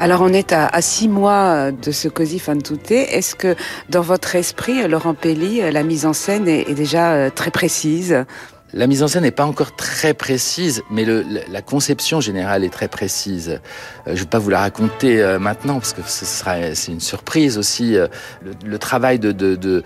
Alors 0.00 0.22
on 0.22 0.32
est 0.32 0.54
à, 0.54 0.66
à, 0.66 0.80
six 0.80 1.08
mois 1.08 1.72
de 1.72 1.90
ce 1.90 2.08
Così 2.08 2.38
fan 2.38 2.62
tutte. 2.62 2.90
Est-ce 2.90 3.34
que 3.34 3.54
dans 3.90 4.00
votre 4.00 4.34
esprit, 4.34 4.88
Laurent 4.88 5.12
Pelli, 5.12 5.60
la 5.70 5.82
mise 5.82 6.06
en 6.06 6.14
scène 6.14 6.48
est, 6.48 6.70
est 6.70 6.74
déjà 6.74 7.30
très 7.30 7.50
précise? 7.50 8.24
La 8.72 8.86
mise 8.86 9.02
en 9.02 9.08
scène 9.08 9.24
n'est 9.24 9.30
pas 9.30 9.44
encore 9.44 9.74
très 9.74 10.14
précise, 10.14 10.82
mais 10.90 11.04
le, 11.04 11.24
la 11.50 11.60
conception 11.60 12.20
générale 12.20 12.64
est 12.64 12.72
très 12.72 12.88
précise. 12.88 13.50
Euh, 13.50 13.58
je 14.06 14.10
ne 14.12 14.16
vais 14.18 14.24
pas 14.26 14.38
vous 14.38 14.48
la 14.48 14.60
raconter 14.60 15.20
euh, 15.20 15.38
maintenant 15.38 15.74
parce 15.74 15.92
que 15.92 16.02
ce 16.06 16.24
sera 16.24 16.74
c'est 16.74 16.92
une 16.92 17.00
surprise 17.00 17.58
aussi. 17.58 17.96
Euh, 17.96 18.06
le, 18.42 18.52
le 18.64 18.78
travail 18.78 19.18
de, 19.18 19.32
de, 19.32 19.56
de 19.56 19.82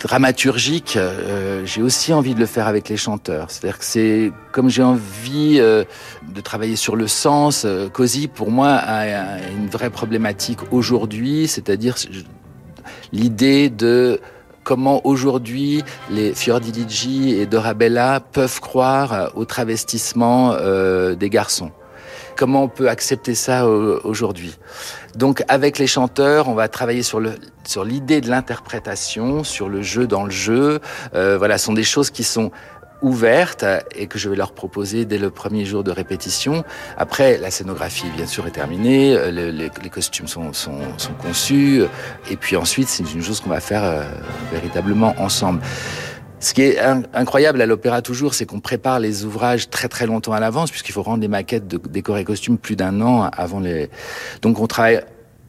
dramaturgique, 0.00 0.96
euh, 0.96 1.64
j'ai 1.64 1.82
aussi 1.82 2.12
envie 2.12 2.34
de 2.34 2.40
le 2.40 2.46
faire 2.46 2.66
avec 2.66 2.88
les 2.88 2.96
chanteurs. 2.96 3.50
C'est-à-dire 3.50 3.78
que 3.78 3.84
c'est 3.84 4.32
comme 4.52 4.68
j'ai 4.68 4.82
envie 4.82 5.58
euh, 5.58 5.84
de 6.28 6.40
travailler 6.40 6.76
sur 6.76 6.96
le 6.96 7.06
sens. 7.06 7.64
Euh, 7.64 7.88
pour 8.34 8.50
moi, 8.50 8.70
a, 8.70 9.38
une 9.50 9.68
vraie 9.68 9.90
problématique 9.90 10.60
aujourd'hui, 10.72 11.46
c'est-à-dire 11.46 11.96
l'idée 13.12 13.68
de 13.68 14.20
comment 14.64 15.00
aujourd'hui 15.06 15.82
les 16.10 16.34
Fiordiligi 16.34 17.34
et 17.34 17.46
Dorabella 17.46 18.20
peuvent 18.20 18.60
croire 18.60 19.30
au 19.34 19.44
travestissement 19.44 20.52
euh, 20.52 21.14
des 21.14 21.30
garçons. 21.30 21.72
Comment 22.40 22.62
on 22.62 22.68
peut 22.68 22.88
accepter 22.88 23.34
ça 23.34 23.66
aujourd'hui 23.66 24.56
Donc 25.14 25.44
avec 25.48 25.78
les 25.78 25.86
chanteurs, 25.86 26.48
on 26.48 26.54
va 26.54 26.68
travailler 26.68 27.02
sur 27.02 27.20
le 27.20 27.34
sur 27.64 27.84
l'idée 27.84 28.22
de 28.22 28.30
l'interprétation, 28.30 29.44
sur 29.44 29.68
le 29.68 29.82
jeu 29.82 30.06
dans 30.06 30.24
le 30.24 30.30
jeu. 30.30 30.80
Euh, 31.14 31.36
voilà, 31.36 31.58
ce 31.58 31.66
sont 31.66 31.74
des 31.74 31.84
choses 31.84 32.08
qui 32.08 32.24
sont 32.24 32.50
ouvertes 33.02 33.66
et 33.94 34.06
que 34.06 34.18
je 34.18 34.30
vais 34.30 34.36
leur 34.36 34.52
proposer 34.52 35.04
dès 35.04 35.18
le 35.18 35.28
premier 35.28 35.66
jour 35.66 35.84
de 35.84 35.90
répétition. 35.90 36.64
Après, 36.96 37.36
la 37.36 37.50
scénographie, 37.50 38.06
bien 38.16 38.26
sûr, 38.26 38.46
est 38.46 38.52
terminée, 38.52 39.14
le, 39.30 39.50
les, 39.50 39.70
les, 39.82 39.90
costumes 39.90 40.26
sont, 40.26 40.54
sont, 40.54 40.80
sont, 40.96 41.12
conçus, 41.12 41.82
et 42.30 42.36
puis 42.36 42.56
ensuite, 42.56 42.88
c'est 42.88 43.02
une 43.12 43.22
chose 43.22 43.40
qu'on 43.40 43.50
va 43.50 43.60
faire 43.60 43.84
euh, 43.84 44.02
véritablement 44.50 45.14
ensemble. 45.18 45.60
Ce 46.40 46.54
qui 46.54 46.62
est 46.62 46.78
incroyable 47.12 47.60
à 47.60 47.66
l'opéra 47.66 48.00
toujours, 48.00 48.32
c'est 48.32 48.46
qu'on 48.46 48.60
prépare 48.60 48.98
les 48.98 49.26
ouvrages 49.26 49.68
très 49.68 49.88
très 49.88 50.06
longtemps 50.06 50.32
à 50.32 50.40
l'avance, 50.40 50.70
puisqu'il 50.70 50.92
faut 50.92 51.02
rendre 51.02 51.20
les 51.20 51.28
maquettes 51.28 51.68
de 51.68 51.76
décors 51.76 52.16
et 52.16 52.24
costumes 52.24 52.56
plus 52.56 52.76
d'un 52.76 53.02
an 53.02 53.28
avant 53.36 53.60
les. 53.60 53.90
Donc 54.40 54.58
on 54.58 54.66
travaille 54.66 55.02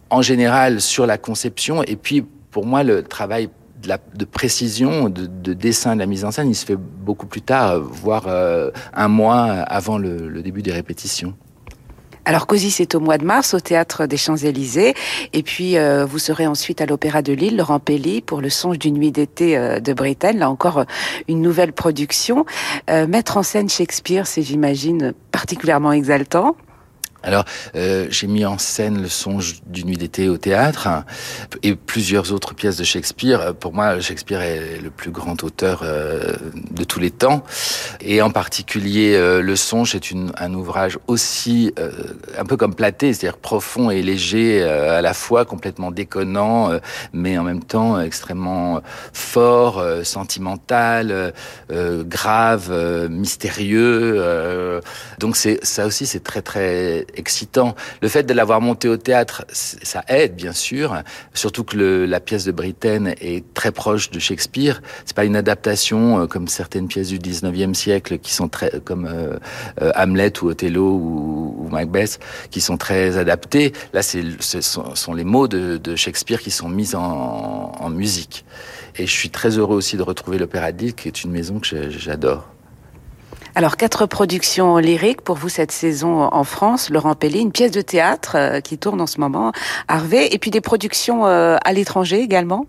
en 0.10 0.22
général 0.22 0.82
sur 0.82 1.06
la 1.06 1.18
conception, 1.18 1.82
et 1.84 1.96
puis 1.96 2.26
pour 2.52 2.66
moi 2.66 2.84
le 2.84 3.04
travail 3.04 3.50
de, 3.82 4.26
précision, 4.26 5.10
de, 5.10 5.26
de, 5.26 5.54
dessin, 5.54 5.96
de 5.96 6.00
la 6.00 6.06
mise 6.06 6.26
en 6.26 6.32
scène, 6.32 6.50
il 6.50 6.56
se 6.56 6.66
fait 6.66 6.76
beaucoup 6.76 7.26
plus 7.26 7.42
tard, 7.42 7.80
voire 7.80 8.26
euh, 8.28 8.70
un 8.94 9.08
mois 9.08 9.46
avant 9.46 9.98
le 9.98 10.42
début 10.44 10.62
des 10.62 10.74
répétitions. 10.74 11.36
Alors 12.24 12.46
Cosy, 12.46 12.70
c'est 12.70 12.94
au 12.94 13.00
mois 13.00 13.18
de 13.18 13.26
mars 13.26 13.56
au 13.56 13.60
théâtre 13.60 14.06
des 14.06 14.18
Champs-Élysées, 14.18 14.94
et 15.34 15.44
puis 15.44 15.78
euh, 15.78 16.06
vous 16.06 16.20
serez 16.20 16.46
ensuite 16.46 16.80
à 16.80 16.86
l'Opéra 16.86 17.24
de 17.24 17.34
Lille, 17.34 17.58
Laurent 17.58 17.80
Pelli, 17.80 18.22
pour 18.22 18.42
le 18.42 18.50
Songe 18.50 18.78
d'une 18.78 18.94
nuit 18.94 19.12
d'été 19.12 19.58
euh, 19.58 19.80
de 19.80 19.92
Bretagne. 19.94 20.38
Là 20.38 20.50
encore, 20.50 20.86
une 21.28 21.42
nouvelle 21.42 21.74
production. 21.74 22.46
Euh, 22.92 23.08
mettre 23.08 23.38
en 23.38 23.44
scène 23.44 23.70
Shakespeare, 23.70 24.28
c'est 24.28 24.44
j'imagine 24.44 25.14
particulièrement 25.32 25.92
exaltant. 25.92 26.56
Alors, 27.24 27.46
euh, 27.76 28.08
j'ai 28.10 28.28
mis 28.28 28.46
en 28.46 28.58
scène 28.58 29.02
le 29.02 29.10
songe 29.10 29.62
d'une 29.68 29.88
nuit 29.88 29.98
d'été 29.98 30.30
au 30.30 30.38
théâtre 30.38 30.90
et 31.64 31.76
plusieurs 31.76 32.32
autres 32.34 32.54
pièces 32.54 32.78
de 32.78 32.84
Shakespeare. 32.84 33.54
Pour 33.56 33.74
moi, 33.74 34.00
Shakespeare 34.00 34.42
est 34.42 34.80
le 34.82 34.90
plus 34.90 35.12
grand 35.12 35.44
auteur 35.44 35.82
euh, 35.84 36.34
de 36.72 36.84
tous 36.84 37.00
les 37.00 37.12
temps. 37.12 37.44
Et 38.02 38.22
en 38.22 38.32
particulier, 38.32 39.16
euh, 39.16 39.42
le 39.42 39.56
songe 39.56 39.96
est 39.96 40.12
une, 40.12 40.32
un 40.38 40.54
ouvrage 40.54 40.98
aussi 41.08 41.74
euh, 41.80 41.92
un 42.38 42.46
peu 42.46 42.58
comme 42.58 42.74
Platé, 42.74 43.14
c'est-à-dire 43.14 43.38
profond 43.38 43.90
et 43.92 44.02
léger 44.02 44.62
euh, 44.62 44.98
à 44.98 45.02
la 45.02 45.14
fois, 45.14 45.46
complètement 45.46 45.92
déconnant, 45.92 46.72
euh, 46.72 46.80
mais 47.14 47.38
en 47.38 47.44
même 47.44 47.64
temps 47.64 48.00
extrêmement 48.00 48.82
fort, 49.14 49.84
sentimental, 50.04 51.34
grave, 51.70 53.08
mystérieux. 53.10 54.82
donc 55.20 55.36
ça 55.36 55.86
aussi, 55.86 56.06
c'est 56.06 56.24
très 56.24 56.42
très 56.42 57.06
excitant. 57.16 57.76
Le 58.02 58.08
fait 58.08 58.24
de 58.24 58.34
l'avoir 58.34 58.62
monté 58.62 58.88
au 58.88 58.98
théâtre, 58.98 59.46
ça 59.52 60.04
aide 60.08 60.36
bien 60.36 60.54
sûr, 60.54 61.02
surtout 61.34 61.64
que 61.64 62.06
la 62.06 62.20
pièce 62.20 62.46
de 62.46 62.52
Britten 62.52 63.14
est 63.20 63.54
très 63.54 63.72
proche 63.72 64.12
de 64.12 64.20
Shakespeare. 64.20 64.82
C'est 65.06 65.16
pas 65.16 65.26
une 65.26 65.36
adaptation 65.36 66.22
euh, 66.22 66.28
comme 66.28 66.48
certaines 66.48 66.88
pièces 66.88 67.10
du 67.10 67.20
19e 67.20 67.74
siècle 67.74 68.20
qui 68.20 68.34
sont 68.34 68.48
très 68.48 68.72
comme 68.84 69.06
euh, 69.06 69.38
euh, 69.82 69.92
Hamlet 69.96 70.34
ou 70.42 70.48
Othello 70.48 70.86
ou, 70.86 71.68
Macbeth 71.72 72.20
qui 72.50 72.60
sont 72.60 72.78
très 72.78 73.18
adaptées. 73.18 73.72
Là, 73.94 74.02
c'est 74.02 74.24
ce 74.40 74.62
sont, 74.62 75.14
les 75.14 75.24
mots 75.24 75.48
de, 75.48 75.96
Shakespeare 75.96 76.42
qui 76.42 76.52
sont 76.52 76.70
mis 76.70 76.96
en, 76.96 77.90
musique. 77.90 78.46
Et 78.98 79.06
je 79.06 79.12
suis 79.12 79.30
très 79.30 79.58
heureux 79.58 79.76
aussi 79.76 79.98
de 79.98 80.02
retrouver 80.02 80.38
l'Opéra 80.38 80.72
Lille, 80.72 80.94
qui 80.94 81.08
est 81.08 81.24
une 81.24 81.32
maison 81.32 81.60
que 81.60 81.90
j'adore. 81.90 82.48
Alors, 83.54 83.76
quatre 83.76 84.06
productions 84.06 84.78
lyriques 84.78 85.22
pour 85.22 85.36
vous 85.36 85.50
cette 85.50 85.74
saison 85.74 86.24
en 86.32 86.44
France. 86.46 86.90
Laurent 86.90 87.16
Pelli, 87.16 87.40
une 87.40 87.52
pièce 87.52 87.72
de 87.72 87.82
théâtre 87.82 88.36
euh, 88.36 88.60
qui 88.62 88.78
tourne 88.78 89.02
en 89.02 89.08
ce 89.08 89.20
moment, 89.20 89.52
Harvey, 89.90 90.30
et 90.32 90.38
puis 90.38 90.52
des 90.52 90.62
productions 90.62 91.26
euh, 91.26 91.58
à 91.64 91.74
l'étranger 91.74 92.22
également 92.22 92.66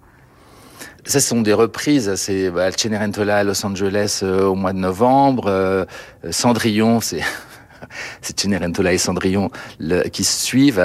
ce 1.05 1.19
sont 1.19 1.41
des 1.41 1.53
reprises. 1.53 2.15
C'est 2.15 2.49
bah, 2.49 2.71
Cenerentola 2.71 3.39
à 3.39 3.43
Los 3.43 3.67
Angeles 3.67 4.21
euh, 4.23 4.45
au 4.45 4.55
mois 4.55 4.73
de 4.73 4.79
novembre. 4.79 5.87
Cendrillon, 6.31 7.01
c'est 7.01 7.23
c'est 8.23 8.39
Cenerentola 8.39 8.93
et 8.93 8.99
Cendrillon 8.99 9.51
le, 9.81 10.05
qui 10.05 10.23
suivent 10.23 10.81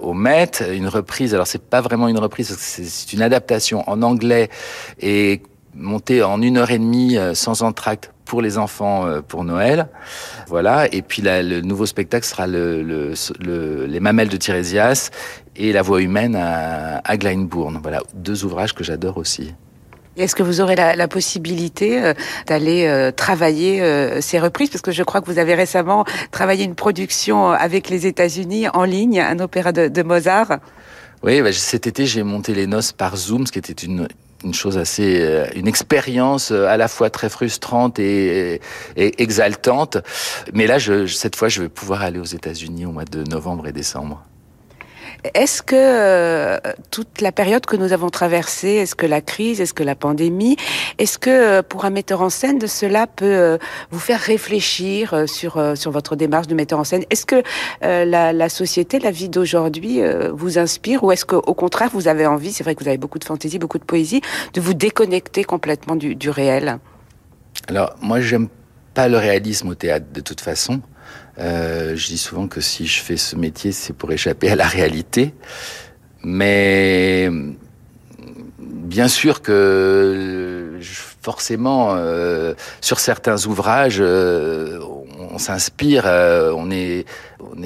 au 0.00 0.14
Met. 0.14 0.52
Une 0.72 0.88
reprise. 0.88 1.34
Alors, 1.34 1.46
c'est 1.46 1.60
pas 1.60 1.82
vraiment 1.82 2.08
une 2.08 2.18
reprise. 2.18 2.56
C'est 2.58 3.12
une 3.12 3.20
adaptation 3.20 3.86
en 3.90 4.00
anglais 4.00 4.48
et 5.02 5.42
montée 5.74 6.22
en 6.22 6.40
une 6.42 6.58
heure 6.58 6.70
et 6.70 6.78
demie 6.78 7.16
sans 7.34 7.62
entracte 7.62 8.10
pour 8.24 8.40
les 8.40 8.56
enfants 8.56 9.06
euh, 9.06 9.20
pour 9.20 9.44
Noël. 9.44 9.88
Voilà. 10.48 10.86
Et 10.94 11.02
puis 11.02 11.20
la, 11.22 11.42
le 11.42 11.60
nouveau 11.60 11.86
spectacle 11.86 12.26
sera 12.26 12.46
le, 12.46 12.82
le, 12.82 13.12
le, 13.40 13.86
les 13.86 14.00
mamelles 14.00 14.30
de 14.30 14.36
Tirésias 14.36 15.10
et 15.56 15.72
la 15.72 15.82
voix 15.82 16.00
humaine 16.00 16.34
à, 16.36 17.02
à 17.04 17.16
Glyndebourne. 17.16 17.78
Voilà, 17.82 18.00
deux 18.14 18.44
ouvrages 18.44 18.74
que 18.74 18.84
j'adore 18.84 19.18
aussi. 19.18 19.54
Est-ce 20.16 20.34
que 20.34 20.42
vous 20.42 20.60
aurez 20.60 20.76
la, 20.76 20.94
la 20.94 21.08
possibilité 21.08 22.02
euh, 22.02 22.14
d'aller 22.46 22.86
euh, 22.86 23.10
travailler 23.12 23.82
euh, 23.82 24.20
ces 24.20 24.38
reprises? 24.38 24.70
Parce 24.70 24.82
que 24.82 24.92
je 24.92 25.02
crois 25.02 25.20
que 25.20 25.30
vous 25.30 25.38
avez 25.38 25.54
récemment 25.54 26.04
travaillé 26.30 26.64
une 26.64 26.74
production 26.74 27.50
avec 27.50 27.88
les 27.88 28.06
États-Unis 28.06 28.68
en 28.68 28.84
ligne, 28.84 29.20
un 29.20 29.40
opéra 29.40 29.72
de, 29.72 29.88
de 29.88 30.02
Mozart. 30.02 30.58
Oui, 31.22 31.40
bah, 31.40 31.52
cet 31.52 31.86
été 31.86 32.04
j'ai 32.04 32.22
monté 32.22 32.54
les 32.54 32.66
noces 32.66 32.92
par 32.92 33.16
Zoom, 33.16 33.46
ce 33.46 33.52
qui 33.52 33.58
était 33.58 33.72
une 33.72 34.08
une 34.44 34.54
chose 34.54 34.78
assez, 34.78 35.20
euh, 35.20 35.46
une 35.54 35.68
expérience 35.68 36.50
euh, 36.50 36.66
à 36.66 36.76
la 36.76 36.88
fois 36.88 37.10
très 37.10 37.28
frustrante 37.28 37.98
et, 37.98 38.60
exaltante. 38.96 39.98
Mais 40.52 40.66
là, 40.66 40.78
je, 40.78 41.06
cette 41.06 41.36
fois, 41.36 41.48
je 41.48 41.62
vais 41.62 41.68
pouvoir 41.68 42.02
aller 42.02 42.18
aux 42.18 42.24
États-Unis 42.24 42.86
au 42.86 42.92
mois 42.92 43.04
de 43.04 43.22
novembre 43.24 43.66
et 43.66 43.72
décembre. 43.72 44.22
Est-ce 45.34 45.62
que 45.62 45.76
euh, 45.76 46.58
toute 46.90 47.20
la 47.20 47.30
période 47.30 47.64
que 47.64 47.76
nous 47.76 47.92
avons 47.92 48.10
traversée, 48.10 48.70
est-ce 48.70 48.96
que 48.96 49.06
la 49.06 49.20
crise, 49.20 49.60
est-ce 49.60 49.72
que 49.72 49.84
la 49.84 49.94
pandémie, 49.94 50.56
est-ce 50.98 51.16
que 51.16 51.30
euh, 51.30 51.62
pour 51.62 51.84
un 51.84 51.90
metteur 51.90 52.22
en 52.22 52.30
scène, 52.30 52.58
de 52.58 52.66
cela 52.66 53.06
peut 53.06 53.24
euh, 53.24 53.58
vous 53.92 54.00
faire 54.00 54.18
réfléchir 54.18 55.24
sur 55.28 55.76
sur 55.76 55.90
votre 55.92 56.16
démarche 56.16 56.48
de 56.48 56.54
metteur 56.54 56.80
en 56.80 56.84
scène? 56.84 57.04
Est-ce 57.10 57.26
que 57.26 57.42
la, 57.82 58.32
la, 58.32 58.48
société, 58.48 58.98
la 58.98 59.10
vie 59.10 59.28
d'aujourd'hui 59.28 60.00
vous 60.32 60.58
inspire 60.58 61.04
ou 61.04 61.12
est-ce 61.12 61.24
qu'au 61.24 61.54
contraire 61.54 61.90
vous 61.92 62.08
avez 62.08 62.26
envie, 62.26 62.52
c'est 62.52 62.64
vrai 62.64 62.74
que 62.74 62.82
vous 62.82 62.88
avez 62.88 62.98
beaucoup 62.98 63.18
de 63.18 63.24
fantaisie, 63.24 63.58
beaucoup 63.58 63.78
de 63.78 63.84
poésie, 63.84 64.22
de 64.54 64.60
vous 64.60 64.74
déconnecter 64.74 65.44
complètement 65.44 65.94
du, 65.94 66.14
du 66.16 66.30
réel? 66.30 66.78
Alors 67.68 67.94
moi 68.00 68.20
j'aime 68.20 68.48
pas 68.94 69.08
le 69.08 69.18
réalisme 69.18 69.68
au 69.68 69.74
théâtre 69.74 70.06
de 70.12 70.20
toute 70.20 70.40
façon. 70.40 70.80
Euh, 71.38 71.96
je 71.96 72.06
dis 72.08 72.18
souvent 72.18 72.46
que 72.46 72.60
si 72.60 72.86
je 72.86 73.00
fais 73.00 73.16
ce 73.16 73.36
métier, 73.36 73.72
c'est 73.72 73.92
pour 73.92 74.12
échapper 74.12 74.50
à 74.50 74.56
la 74.56 74.66
réalité. 74.66 75.34
Mais 76.22 77.30
bien 78.58 79.08
sûr 79.08 79.42
que 79.42 80.78
forcément, 81.22 81.90
euh, 81.92 82.54
sur 82.80 83.00
certains 83.00 83.46
ouvrages, 83.46 83.98
euh, 84.00 84.78
on, 85.30 85.38
s'inspire, 85.38 86.04
on 86.04 86.70
est, 86.70 87.06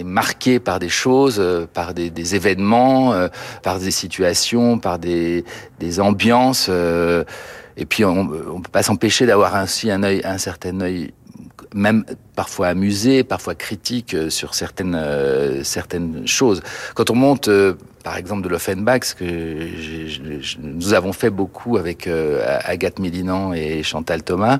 marqué 0.04 0.60
par 0.60 0.78
des 0.78 0.88
choses, 0.88 1.42
par 1.74 1.94
des, 1.94 2.34
événements, 2.34 3.28
par 3.62 3.78
des 3.78 3.90
situations, 3.90 4.78
par 4.78 4.98
des, 4.98 5.44
ambiances. 5.98 6.70
et 7.76 7.86
puis, 7.86 8.04
on 8.04 8.24
ne 8.24 8.62
peut 8.62 8.70
pas 8.70 8.82
s'empêcher 8.82 9.26
d'avoir 9.26 9.56
ainsi 9.56 9.90
un 9.90 10.02
un 10.04 10.38
certain 10.38 10.80
œil 10.80 11.12
même 11.76 12.04
parfois 12.34 12.68
amusé, 12.68 13.22
parfois 13.22 13.54
critique 13.54 14.14
euh, 14.14 14.30
sur 14.30 14.54
certaines 14.54 14.96
euh, 14.96 15.62
certaines 15.62 16.26
choses. 16.26 16.62
Quand 16.94 17.10
on 17.10 17.14
monte, 17.14 17.48
euh, 17.48 17.74
par 18.02 18.16
exemple, 18.16 18.42
de 18.42 18.48
l'Offenbach, 18.48 19.04
ce 19.04 19.14
que 19.14 19.26
j 19.26 20.02
ai, 20.02 20.08
j 20.08 20.22
ai, 20.24 20.40
nous 20.62 20.94
avons 20.94 21.12
fait 21.12 21.30
beaucoup 21.30 21.76
avec 21.76 22.06
euh, 22.06 22.58
Agathe 22.64 22.98
Mélinan 22.98 23.52
et 23.52 23.82
Chantal 23.82 24.22
Thomas, 24.22 24.58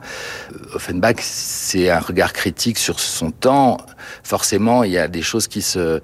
Offenbach, 0.74 1.16
c'est 1.20 1.90
un 1.90 2.00
regard 2.00 2.33
critique 2.33 2.79
sur 2.79 3.00
son 3.00 3.31
temps. 3.31 3.79
Forcément, 4.22 4.85
il 4.85 4.92
y 4.92 4.98
a 4.98 5.09
des 5.09 5.22
choses 5.22 5.48
qui 5.48 5.62
se 5.62 6.00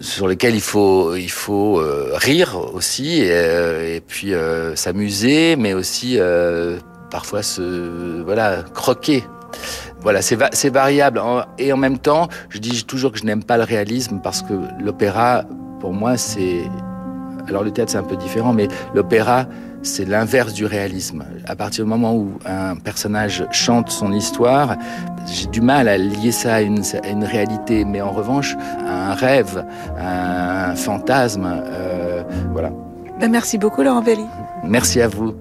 sur 0.00 0.28
lesquels 0.28 0.54
il 0.54 0.60
faut 0.60 1.14
il 1.16 1.30
faut 1.30 1.80
euh, 1.80 2.10
rire 2.14 2.58
aussi 2.74 3.22
et, 3.22 3.30
euh, 3.30 3.96
et 3.96 4.00
puis 4.00 4.34
euh, 4.34 4.76
s'amuser, 4.76 5.56
mais 5.56 5.74
aussi 5.74 6.18
parfois 7.10 7.42
se 7.42 8.22
voilà 8.22 8.64
croquer. 8.74 9.24
Voilà, 10.06 10.22
c'est 10.22 10.36
va 10.36 10.50
c'est 10.52 10.70
variable 10.70 11.20
et 11.58 11.72
en 11.72 11.76
même 11.76 11.98
temps, 11.98 12.28
je 12.48 12.60
dis 12.60 12.84
toujours 12.84 13.10
que 13.10 13.18
je 13.18 13.24
n'aime 13.24 13.42
pas 13.42 13.56
le 13.56 13.64
réalisme 13.64 14.20
parce 14.22 14.40
que 14.40 14.52
l'opéra, 14.80 15.42
pour 15.80 15.92
moi, 15.92 16.16
c'est 16.16 16.70
alors 17.48 17.64
le 17.64 17.72
théâtre 17.72 17.90
c'est 17.90 17.98
un 17.98 18.04
peu 18.04 18.16
différent, 18.16 18.52
mais 18.52 18.68
l'opéra 18.94 19.46
c'est 19.82 20.04
l'inverse 20.04 20.52
du 20.52 20.64
réalisme. 20.64 21.24
À 21.48 21.56
partir 21.56 21.84
du 21.84 21.90
moment 21.90 22.14
où 22.14 22.38
un 22.46 22.76
personnage 22.76 23.48
chante 23.50 23.90
son 23.90 24.12
histoire, 24.12 24.76
j'ai 25.26 25.48
du 25.48 25.60
mal 25.60 25.88
à 25.88 25.98
lier 25.98 26.30
ça 26.30 26.54
à 26.54 26.60
une, 26.60 26.82
à 27.02 27.08
une, 27.08 27.24
réalité, 27.24 27.84
mais 27.84 28.00
en 28.00 28.12
revanche, 28.12 28.54
à 28.86 29.10
un 29.10 29.14
rêve, 29.14 29.66
à 29.98 30.70
un 30.70 30.76
fantasme, 30.76 31.48
euh, 31.66 32.22
voilà. 32.52 32.70
Ben 33.18 33.28
merci 33.28 33.58
beaucoup, 33.58 33.82
Laurent 33.82 34.02
Belli. 34.02 34.26
Merci 34.62 35.00
à 35.00 35.08
vous. 35.08 35.34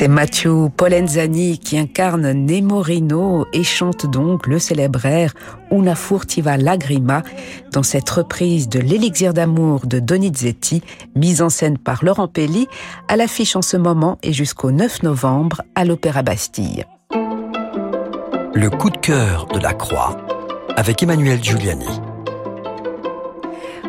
C'est 0.00 0.08
Mathieu 0.08 0.70
Polenzani 0.74 1.58
qui 1.58 1.76
incarne 1.76 2.32
Nemorino 2.32 3.44
et 3.52 3.62
chante 3.62 4.06
donc 4.06 4.46
le 4.46 4.58
célèbre 4.58 5.04
air 5.04 5.34
Una 5.70 5.94
furtiva 5.94 6.56
lagrima 6.56 7.22
dans 7.70 7.82
cette 7.82 8.08
reprise 8.08 8.70
de 8.70 8.80
l'élixir 8.80 9.34
d'amour 9.34 9.84
de 9.84 9.98
Donizetti, 9.98 10.82
mise 11.14 11.42
en 11.42 11.50
scène 11.50 11.76
par 11.76 12.02
Laurent 12.02 12.28
Pelli, 12.28 12.66
à 13.08 13.16
l'affiche 13.16 13.56
en 13.56 13.62
ce 13.62 13.76
moment 13.76 14.16
et 14.22 14.32
jusqu'au 14.32 14.70
9 14.70 15.02
novembre 15.02 15.60
à 15.74 15.84
l'Opéra 15.84 16.22
Bastille. 16.22 16.86
Le 17.10 18.70
coup 18.70 18.88
de 18.88 18.96
cœur 18.96 19.48
de 19.48 19.58
la 19.58 19.74
Croix 19.74 20.16
avec 20.76 21.02
Emmanuel 21.02 21.44
Giuliani. 21.44 22.09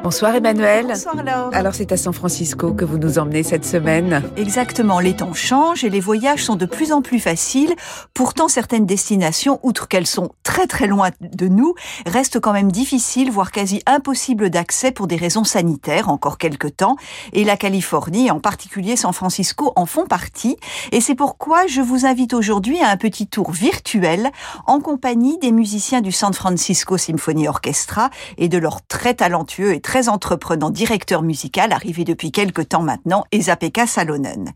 Bonsoir 0.04 0.34
Emmanuel. 0.34 0.88
Bonsoir 0.88 1.24
Laure. 1.24 1.52
Alors 1.54 1.76
c'est 1.76 1.92
à 1.92 1.98
San 1.98 2.12
Francisco 2.12 2.74
que 2.74 2.84
vous 2.84 2.98
nous 2.98 3.20
emmenez 3.20 3.44
cette 3.44 3.66
semaine. 3.66 4.24
Exactement, 4.36 5.00
les 5.00 5.16
temps 5.16 5.36
changent 5.36 5.84
et 5.84 5.92
les 5.92 6.00
voyages 6.00 6.44
sont 6.44 6.56
de 6.56 6.66
plus 6.66 6.92
en 6.92 7.04
plus 7.04 7.20
faciles. 7.20 7.76
Pourtant 8.16 8.48
certaines 8.48 8.88
destinations, 8.88 9.60
outre 9.62 9.88
qu'elles 9.88 10.08
sont 10.08 10.32
très 10.42 10.66
très 10.66 10.88
loin 10.88 11.10
de 11.22 11.48
nous, 11.48 11.76
restent 12.08 12.40
quand 12.40 12.52
même 12.52 12.72
difficiles, 12.72 13.30
voire 13.30 13.52
quasi 13.52 13.84
impossibles 13.86 14.50
d'accès 14.50 14.90
pour 14.92 15.06
des 15.06 15.18
raisons 15.18 15.44
sanitaires 15.44 16.10
encore 16.10 16.40
quelque 16.40 16.68
temps. 16.68 16.96
Et 17.34 17.44
la 17.44 17.56
Californie, 17.56 18.32
en 18.32 18.40
particulier 18.40 18.96
San 18.96 19.14
Francisco, 19.14 19.72
en 19.76 19.86
font 19.86 20.08
partie. 20.08 20.58
Et 20.92 21.00
c'est 21.00 21.16
pourquoi 21.16 21.68
je 21.68 21.82
vous 21.82 22.08
invite 22.08 22.34
aujourd'hui 22.34 22.82
à 22.82 22.90
un 22.90 22.98
petit 22.98 23.28
tour 23.28 23.52
virtuel 23.52 24.32
en 24.66 24.80
compagnie 24.80 25.38
des 25.38 25.52
musiciens 25.52 26.02
du 26.02 26.12
San 26.12 26.34
Francisco 26.34 26.98
Symphony 26.98 27.48
Orchestra 27.48 28.10
et 28.40 28.50
de 28.50 28.58
leur 28.58 28.82
très 28.88 29.14
talentueux 29.14 29.76
et 29.76 29.80
très 29.80 29.91
très 29.92 30.08
entreprenant 30.08 30.70
directeur 30.70 31.22
musical 31.22 31.74
arrivé 31.74 32.06
depuis 32.06 32.32
quelque 32.32 32.62
temps 32.62 32.82
maintenant, 32.82 33.26
Esa-Pekka 33.34 33.88
Salonen. 33.88 34.54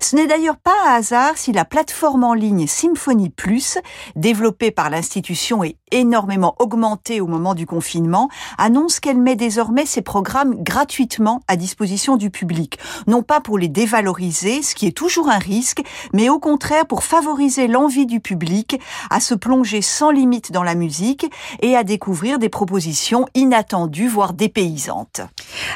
Ce 0.00 0.16
n'est 0.16 0.26
d'ailleurs 0.26 0.56
pas 0.56 0.72
un 0.86 0.94
hasard 0.94 1.36
si 1.36 1.52
la 1.52 1.66
plateforme 1.66 2.24
en 2.24 2.32
ligne 2.32 2.66
Symphony 2.66 3.28
Plus, 3.28 3.76
développée 4.16 4.70
par 4.70 4.88
l'institution 4.88 5.62
et 5.62 5.76
énormément 5.90 6.54
augmentée 6.60 7.20
au 7.20 7.26
moment 7.26 7.54
du 7.54 7.66
confinement, 7.66 8.30
annonce 8.56 9.00
qu'elle 9.00 9.18
met 9.18 9.36
désormais 9.36 9.84
ses 9.84 10.00
programmes 10.00 10.54
gratuitement 10.62 11.42
à 11.46 11.56
disposition 11.56 12.16
du 12.16 12.30
public. 12.30 12.78
Non 13.06 13.22
pas 13.22 13.40
pour 13.40 13.58
les 13.58 13.68
dévaloriser, 13.68 14.62
ce 14.62 14.74
qui 14.74 14.86
est 14.86 14.96
toujours 14.96 15.28
un 15.28 15.38
risque, 15.38 15.82
mais 16.14 16.30
au 16.30 16.38
contraire 16.38 16.86
pour 16.86 17.04
favoriser 17.04 17.66
l'envie 17.66 18.06
du 18.06 18.20
public 18.20 18.80
à 19.10 19.20
se 19.20 19.34
plonger 19.34 19.82
sans 19.82 20.10
limite 20.10 20.52
dans 20.52 20.62
la 20.62 20.74
musique 20.74 21.30
et 21.60 21.76
à 21.76 21.84
découvrir 21.84 22.38
des 22.38 22.48
propositions 22.48 23.26
inattendues, 23.34 24.08
voire 24.08 24.32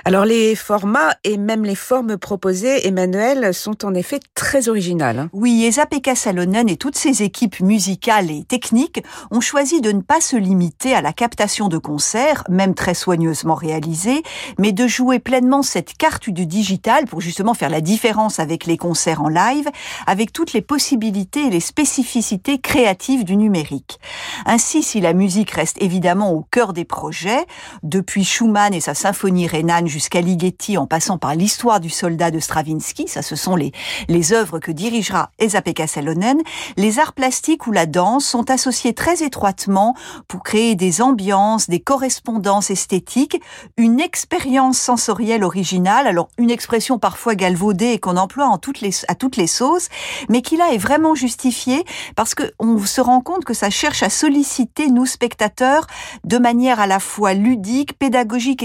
alors 0.04 0.24
les 0.24 0.54
formats 0.54 1.14
et 1.24 1.36
même 1.36 1.64
les 1.64 1.74
formes 1.74 2.16
proposées, 2.16 2.86
Emmanuel, 2.86 3.54
sont 3.54 3.84
en 3.84 3.94
effet 3.94 4.20
très 4.34 4.68
originales. 4.68 5.18
Hein. 5.18 5.30
Oui, 5.32 5.64
Esa-Pekka 5.64 6.14
Salonen 6.14 6.68
et 6.68 6.76
toutes 6.76 6.96
ses 6.96 7.22
équipes 7.22 7.60
musicales 7.60 8.30
et 8.30 8.44
techniques 8.44 9.02
ont 9.30 9.40
choisi 9.40 9.80
de 9.80 9.92
ne 9.92 10.00
pas 10.00 10.20
se 10.20 10.36
limiter 10.36 10.94
à 10.94 11.00
la 11.00 11.12
captation 11.12 11.68
de 11.68 11.78
concerts, 11.78 12.44
même 12.48 12.74
très 12.74 12.94
soigneusement 12.94 13.54
réalisés, 13.54 14.22
mais 14.58 14.72
de 14.72 14.86
jouer 14.86 15.18
pleinement 15.18 15.62
cette 15.62 15.94
carte 15.96 16.30
du 16.30 16.46
digital 16.46 17.06
pour 17.06 17.20
justement 17.20 17.54
faire 17.54 17.70
la 17.70 17.80
différence 17.80 18.38
avec 18.38 18.66
les 18.66 18.76
concerts 18.76 19.22
en 19.22 19.28
live, 19.28 19.68
avec 20.06 20.32
toutes 20.32 20.52
les 20.52 20.62
possibilités 20.62 21.46
et 21.46 21.50
les 21.50 21.60
spécificités 21.60 22.58
créatives 22.58 23.24
du 23.24 23.36
numérique. 23.36 23.98
Ainsi, 24.46 24.82
si 24.82 25.00
la 25.00 25.12
musique 25.12 25.50
reste 25.50 25.80
évidemment 25.80 26.32
au 26.32 26.42
cœur 26.42 26.72
des 26.72 26.84
projets, 26.84 27.44
depuis 27.82 28.24
Schumann 28.24 28.74
et 28.74 28.80
sa 28.84 28.92
symphonie 28.92 29.46
rhénane 29.46 29.86
jusqu'à 29.86 30.20
Ligeti 30.20 30.76
en 30.76 30.86
passant 30.86 31.16
par 31.16 31.34
l'histoire 31.34 31.80
du 31.80 31.88
soldat 31.88 32.30
de 32.30 32.38
Stravinsky, 32.38 33.08
ça 33.08 33.22
ce 33.22 33.34
sont 33.34 33.56
les, 33.56 33.72
les 34.08 34.34
œuvres 34.34 34.58
que 34.58 34.70
dirigera 34.70 35.30
Esa-Pekka 35.38 35.86
Salonen, 35.86 36.42
les 36.76 36.98
arts 36.98 37.14
plastiques 37.14 37.66
ou 37.66 37.72
la 37.72 37.86
danse 37.86 38.26
sont 38.26 38.50
associés 38.50 38.92
très 38.92 39.22
étroitement 39.22 39.94
pour 40.28 40.42
créer 40.42 40.74
des 40.74 41.00
ambiances, 41.00 41.70
des 41.70 41.80
correspondances 41.80 42.70
esthétiques, 42.70 43.40
une 43.78 44.00
expérience 44.00 44.76
sensorielle 44.78 45.44
originale, 45.44 46.06
alors 46.06 46.28
une 46.36 46.50
expression 46.50 46.98
parfois 46.98 47.36
galvaudée 47.36 47.92
et 47.92 47.98
qu'on 47.98 48.18
emploie 48.18 48.48
en 48.48 48.58
toutes 48.58 48.82
les, 48.82 48.90
à 49.08 49.14
toutes 49.14 49.38
les 49.38 49.46
sauces, 49.46 49.88
mais 50.28 50.42
qui 50.42 50.58
là 50.58 50.74
est 50.74 50.78
vraiment 50.78 51.14
justifiée 51.14 51.86
parce 52.16 52.34
que 52.34 52.52
on 52.58 52.78
se 52.84 53.00
rend 53.00 53.22
compte 53.22 53.46
que 53.46 53.54
ça 53.54 53.70
cherche 53.70 54.02
à 54.02 54.10
solliciter 54.10 54.88
nous 54.88 55.06
spectateurs 55.06 55.86
de 56.24 56.36
manière 56.36 56.80
à 56.80 56.86
la 56.86 57.00
fois 57.00 57.32
ludique, 57.32 57.98
pédagogique 57.98 58.62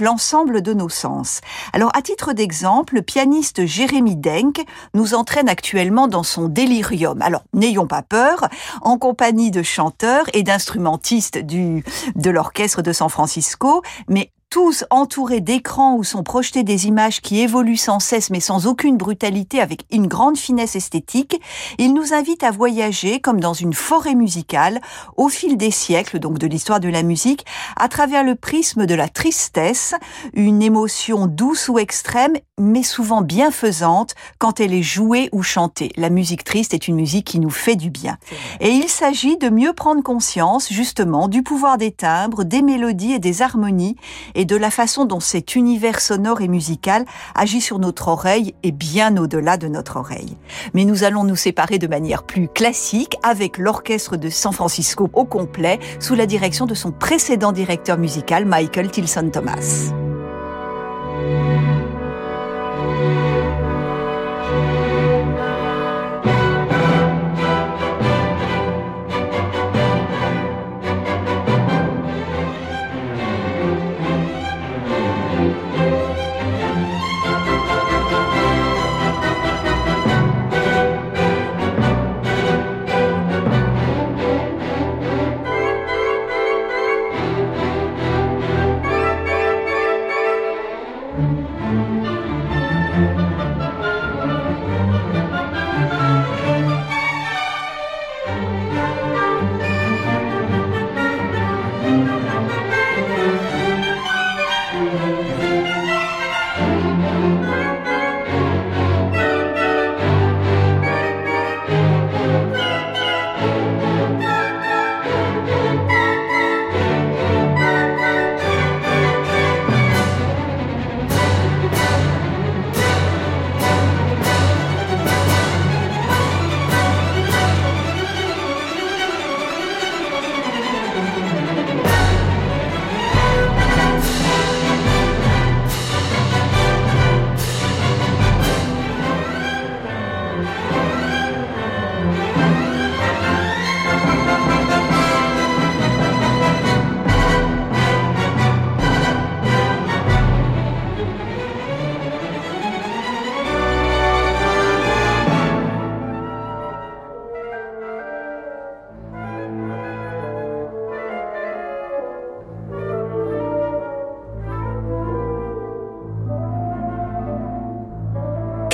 l'ensemble 0.00 0.62
de 0.62 0.72
nos 0.72 0.88
sens. 0.88 1.40
Alors, 1.72 1.90
à 1.94 2.02
titre 2.02 2.32
d'exemple, 2.32 2.96
le 2.96 3.02
pianiste 3.02 3.66
Jérémy 3.66 4.16
Denk 4.16 4.64
nous 4.94 5.14
entraîne 5.14 5.48
actuellement 5.48 6.08
dans 6.08 6.22
son 6.22 6.48
délirium. 6.48 7.22
Alors, 7.22 7.44
n'ayons 7.52 7.86
pas 7.86 8.02
peur, 8.02 8.48
en 8.82 8.98
compagnie 8.98 9.50
de 9.50 9.62
chanteurs 9.62 10.26
et 10.32 10.42
d'instrumentistes 10.42 11.38
du, 11.38 11.84
de 12.14 12.30
l'orchestre 12.30 12.82
de 12.82 12.92
San 12.92 13.08
Francisco, 13.08 13.82
mais 14.08 14.30
tous 14.50 14.84
entourés 14.90 15.40
d'écrans 15.40 15.96
où 15.96 16.04
sont 16.04 16.22
projetées 16.22 16.62
des 16.62 16.86
images 16.86 17.20
qui 17.20 17.40
évoluent 17.40 17.76
sans 17.76 18.00
cesse 18.00 18.30
mais 18.30 18.40
sans 18.40 18.66
aucune 18.66 18.96
brutalité 18.96 19.60
avec 19.60 19.84
une 19.90 20.06
grande 20.06 20.38
finesse 20.38 20.76
esthétique, 20.76 21.40
il 21.78 21.94
nous 21.94 22.14
invite 22.14 22.42
à 22.42 22.50
voyager 22.50 23.20
comme 23.20 23.40
dans 23.40 23.52
une 23.52 23.74
forêt 23.74 24.14
musicale 24.14 24.80
au 25.16 25.28
fil 25.28 25.56
des 25.56 25.70
siècles, 25.70 26.18
donc 26.18 26.38
de 26.38 26.46
l'histoire 26.46 26.80
de 26.80 26.88
la 26.88 27.02
musique, 27.02 27.44
à 27.76 27.88
travers 27.88 28.24
le 28.24 28.34
prisme 28.34 28.86
de 28.86 28.94
la 28.94 29.08
tristesse, 29.08 29.94
une 30.32 30.62
émotion 30.62 31.26
douce 31.26 31.68
ou 31.68 31.78
extrême 31.78 32.34
mais 32.58 32.82
souvent 32.82 33.20
bienfaisante 33.20 34.14
quand 34.38 34.60
elle 34.60 34.72
est 34.72 34.82
jouée 34.82 35.28
ou 35.32 35.42
chantée. 35.42 35.92
La 35.96 36.08
musique 36.08 36.44
triste 36.44 36.72
est 36.72 36.88
une 36.88 36.96
musique 36.96 37.26
qui 37.26 37.38
nous 37.38 37.50
fait 37.50 37.76
du 37.76 37.90
bien. 37.90 38.16
Et 38.60 38.70
il 38.70 38.88
s'agit 38.88 39.36
de 39.36 39.50
mieux 39.50 39.74
prendre 39.74 40.02
conscience 40.02 40.72
justement 40.72 41.28
du 41.28 41.42
pouvoir 41.42 41.76
des 41.76 41.92
timbres, 41.92 42.44
des 42.44 42.62
mélodies 42.62 43.12
et 43.12 43.18
des 43.18 43.42
harmonies 43.42 43.96
et 44.36 44.44
de 44.44 44.54
la 44.54 44.70
façon 44.70 45.04
dont 45.04 45.18
cet 45.18 45.56
univers 45.56 46.00
sonore 46.00 46.42
et 46.42 46.48
musical 46.48 47.04
agit 47.34 47.60
sur 47.60 47.80
notre 47.80 48.08
oreille 48.08 48.54
et 48.62 48.70
bien 48.70 49.16
au-delà 49.16 49.56
de 49.56 49.66
notre 49.66 49.96
oreille. 49.96 50.36
Mais 50.74 50.84
nous 50.84 51.02
allons 51.02 51.24
nous 51.24 51.34
séparer 51.34 51.78
de 51.78 51.88
manière 51.88 52.22
plus 52.22 52.46
classique 52.46 53.16
avec 53.24 53.58
l'orchestre 53.58 54.16
de 54.16 54.28
San 54.30 54.52
Francisco 54.52 55.10
au 55.14 55.24
complet 55.24 55.80
sous 55.98 56.14
la 56.14 56.26
direction 56.26 56.66
de 56.66 56.74
son 56.74 56.92
précédent 56.92 57.50
directeur 57.50 57.98
musical 57.98 58.44
Michael 58.44 58.90
Tilson 58.90 59.30
Thomas. 59.32 59.90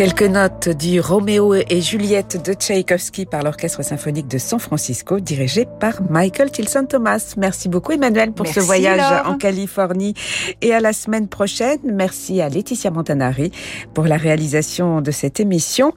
Quelques 0.02 0.22
notes 0.22 0.68
du 0.68 0.98
Roméo 0.98 1.54
et 1.54 1.80
Juliette 1.80 2.44
de 2.44 2.54
Tchaïkovski 2.54 3.24
par 3.24 3.44
l'Orchestre 3.44 3.84
symphonique 3.84 4.26
de 4.26 4.36
San 4.36 4.58
Francisco, 4.58 5.20
dirigé 5.20 5.64
par 5.78 6.02
Michael 6.10 6.50
Tilson 6.50 6.86
Thomas. 6.88 7.34
Merci 7.36 7.68
beaucoup 7.68 7.92
Emmanuel 7.92 8.32
pour 8.32 8.48
ce 8.48 8.58
voyage 8.58 9.00
en 9.24 9.38
Californie 9.38 10.14
et 10.60 10.74
à 10.74 10.80
la 10.80 10.92
semaine 10.92 11.28
prochaine. 11.28 11.78
Merci 11.84 12.40
à 12.40 12.48
Laetitia 12.48 12.90
Montanari 12.90 13.52
pour 13.94 14.06
la 14.06 14.16
réalisation 14.16 15.02
de 15.02 15.12
cette 15.12 15.38
émission. 15.38 15.92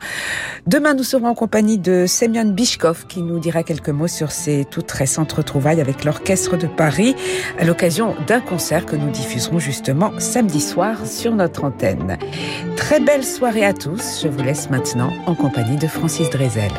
Demain, 0.68 0.94
nous 0.94 1.04
serons 1.04 1.30
en 1.30 1.34
compagnie 1.34 1.80
de 1.80 2.06
Semyon 2.06 2.54
Bishkov 2.54 3.08
qui 3.08 3.24
nous 3.24 3.40
dira 3.40 3.64
quelques 3.64 3.90
mots 3.90 4.08
sur 4.08 4.30
ses 4.30 4.66
toutes 4.66 4.92
récentes 4.92 5.34
retrouvailles 5.34 5.82
avec 5.82 6.04
l'Orchestre 6.06 6.58
de 6.58 6.68
Paris 6.68 7.16
à 7.58 7.66
l'occasion 7.66 8.14
d'un 8.28 8.42
concert 8.42 8.86
que 8.86 8.96
nous 8.96 9.10
diffuserons 9.10 9.58
justement 9.58 10.12
samedi 10.20 10.62
soir 10.62 11.08
sur 11.08 11.34
notre 11.34 11.64
antenne. 11.64 12.20
Très 12.76 13.00
belle 13.00 13.24
soirée 13.24 13.66
à 13.66 13.74
Je 13.98 14.28
vous 14.28 14.44
laisse 14.44 14.70
maintenant 14.70 15.12
en 15.26 15.36
compagnie 15.36 15.78
de 15.78 15.88
Francis 15.88 16.30
Drezel. 16.30 16.72